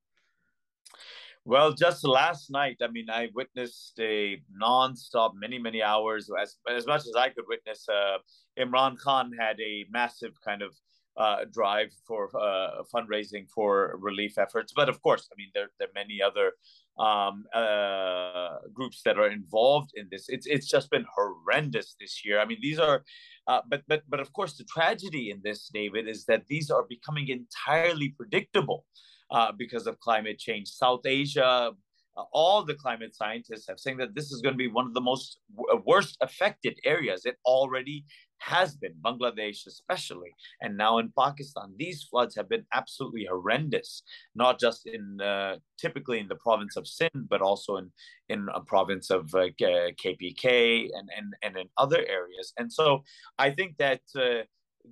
Well, 1.46 1.72
just 1.74 2.04
last 2.04 2.50
night, 2.50 2.78
I 2.82 2.88
mean, 2.88 3.10
I 3.10 3.30
witnessed 3.34 3.98
a 4.00 4.42
non-stop, 4.52 5.34
many 5.36 5.60
many 5.60 5.84
hours, 5.84 6.28
as 6.42 6.58
as 6.68 6.88
much 6.88 7.02
as 7.02 7.14
I 7.16 7.30
could 7.30 7.46
witness. 7.48 7.88
Uh, 7.88 8.18
Imran 8.60 8.98
Khan 8.98 9.32
had 9.40 9.60
a 9.60 9.86
massive 9.92 10.34
kind 10.44 10.64
of 10.64 10.74
uh, 11.18 11.46
drive 11.52 11.92
for 12.06 12.30
uh, 12.40 12.84
fundraising 12.94 13.50
for 13.50 13.98
relief 14.00 14.38
efforts. 14.38 14.74
But 14.76 14.90
of 14.90 15.02
course, 15.02 15.28
I 15.32 15.36
mean, 15.38 15.50
there, 15.54 15.70
there 15.80 15.88
are 15.88 15.92
many 15.96 16.22
other 16.22 16.54
um, 17.00 17.46
uh, 17.54 18.58
groups 18.74 19.02
that 19.06 19.18
are 19.18 19.30
involved 19.30 19.92
in 19.96 20.08
this. 20.12 20.26
It's 20.30 20.48
it's 20.48 20.68
just 20.68 20.90
been 20.90 21.06
horrendous 21.14 21.96
this 22.00 22.24
year. 22.26 22.40
I 22.40 22.46
mean, 22.46 22.60
these 22.62 22.80
are, 22.80 23.04
uh, 23.48 23.62
but 23.70 23.82
but 23.88 24.04
but 24.10 24.20
of 24.20 24.32
course, 24.34 24.58
the 24.58 24.66
tragedy 24.66 25.32
in 25.32 25.42
this, 25.44 25.70
David, 25.74 26.08
is 26.08 26.26
that 26.26 26.48
these 26.48 26.70
are 26.70 26.84
becoming 26.88 27.28
entirely 27.30 28.10
predictable 28.10 28.86
uh, 29.32 29.52
because 29.58 29.88
of 29.88 30.00
climate 30.00 30.40
change. 30.40 30.68
South 30.70 31.06
Asia. 31.06 31.72
Uh, 32.16 32.24
all 32.34 32.64
the 32.64 32.74
climate 32.74 33.16
scientists 33.16 33.68
have 33.70 33.80
saying 33.80 33.98
that 33.98 34.16
this 34.16 34.32
is 34.32 34.42
going 34.42 34.52
to 34.52 34.58
be 34.58 34.68
one 34.68 34.88
of 34.88 34.96
the 34.96 35.02
most 35.02 35.38
w- 35.56 35.84
worst 35.86 36.18
affected 36.20 36.76
areas. 36.84 37.28
It 37.28 37.38
already 37.46 38.06
has 38.40 38.76
been, 38.76 38.94
Bangladesh 39.02 39.68
especially, 39.68 40.34
and 40.62 40.78
now 40.78 40.98
in 41.00 41.12
Pakistan. 41.18 41.74
These 41.78 42.04
floods 42.04 42.36
have 42.36 42.50
been 42.50 42.66
absolutely 42.74 43.26
horrendous, 43.26 44.04
not 44.36 44.60
just 44.60 44.88
in 44.88 45.20
uh, 45.22 45.58
typically 45.78 46.20
in 46.20 46.28
the 46.28 46.36
province 46.36 46.76
of 46.78 46.88
Sindh, 46.88 47.30
but 47.30 47.42
also 47.42 47.78
in 47.78 47.92
in 48.30 48.48
a 48.54 48.62
province 48.62 49.10
of 49.10 49.34
uh, 49.34 49.50
KPK 49.62 50.90
and, 50.94 51.10
and 51.16 51.34
and 51.44 51.58
in 51.58 51.68
other 51.78 52.06
areas. 52.08 52.54
And 52.58 52.72
so 52.72 53.04
I 53.38 53.52
think 53.52 53.78
that. 53.78 54.02
Uh, 54.16 54.44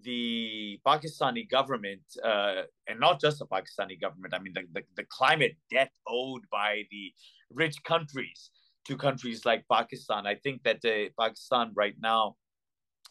the 0.03 0.77
Pakistani 0.86 1.49
government, 1.49 2.01
uh, 2.21 2.63
and 2.86 2.99
not 2.99 3.21
just 3.21 3.39
the 3.39 3.45
Pakistani 3.45 3.99
government, 3.99 4.34
I 4.34 4.39
mean, 4.39 4.51
the, 4.53 4.63
the, 4.73 4.81
the 4.97 5.05
climate 5.05 5.55
debt 5.71 5.91
owed 6.05 6.41
by 6.51 6.84
the 6.91 7.13
rich 7.49 7.81
countries 7.84 8.51
to 8.86 8.97
countries 8.97 9.45
like 9.45 9.65
Pakistan. 9.71 10.27
I 10.27 10.36
think 10.36 10.63
that 10.63 10.84
uh, 10.86 11.10
Pakistan 11.19 11.71
right 11.75 11.95
now 11.99 12.36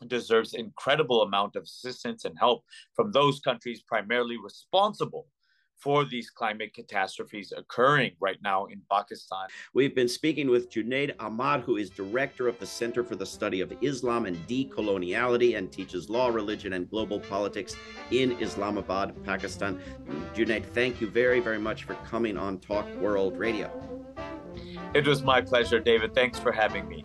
deserves 0.09 0.55
incredible 0.55 1.23
amount 1.23 1.57
of 1.57 1.64
assistance 1.64 2.25
and 2.25 2.38
help 2.38 2.64
from 2.95 3.12
those 3.12 3.40
countries 3.40 3.83
primarily 3.83 4.37
responsible 4.43 5.27
for 5.77 6.05
these 6.05 6.31
climate 6.31 6.73
catastrophes 6.73 7.53
occurring 7.57 8.12
right 8.21 8.38
now 8.43 8.67
in 8.67 8.81
Pakistan. 8.90 9.49
We've 9.75 9.95
been 9.95 10.09
speaking 10.09 10.49
with 10.49 10.71
Junaid 10.71 11.14
Ahmad, 11.19 11.61
who 11.61 11.77
is 11.77 11.90
director 11.90 12.49
of 12.49 12.59
the 12.59 12.67
Center 12.67 13.05
for 13.05 13.17
the 13.17 13.27
Study 13.27 13.61
of 13.61 13.73
Islam 13.83 14.27
and 14.27 14.37
Decoloniality 14.49 15.59
and 15.59 15.71
teaches 15.71 16.09
law, 16.09 16.29
religion, 16.29 16.75
and 16.75 16.88
global 16.88 17.21
politics 17.21 17.77
in 18.11 18.33
Islamabad, 18.40 19.23
Pakistan. 19.25 19.79
Junaid, 20.35 20.64
thank 20.73 21.01
you 21.01 21.09
very, 21.09 21.40
very 21.40 21.59
much 21.59 21.85
for 21.85 21.95
coming 21.97 22.37
on 22.37 22.59
Talk 22.59 22.88
World 22.97 23.37
Radio. 23.37 23.71
It 24.95 25.07
was 25.07 25.23
my 25.23 25.40
pleasure, 25.40 25.81
David. 25.81 26.14
Thanks 26.14 26.38
for 26.38 26.53
having 26.53 26.88
me. 26.88 27.05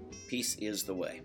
Peace 0.31 0.55
is 0.59 0.83
the 0.83 0.93
way. 0.93 1.23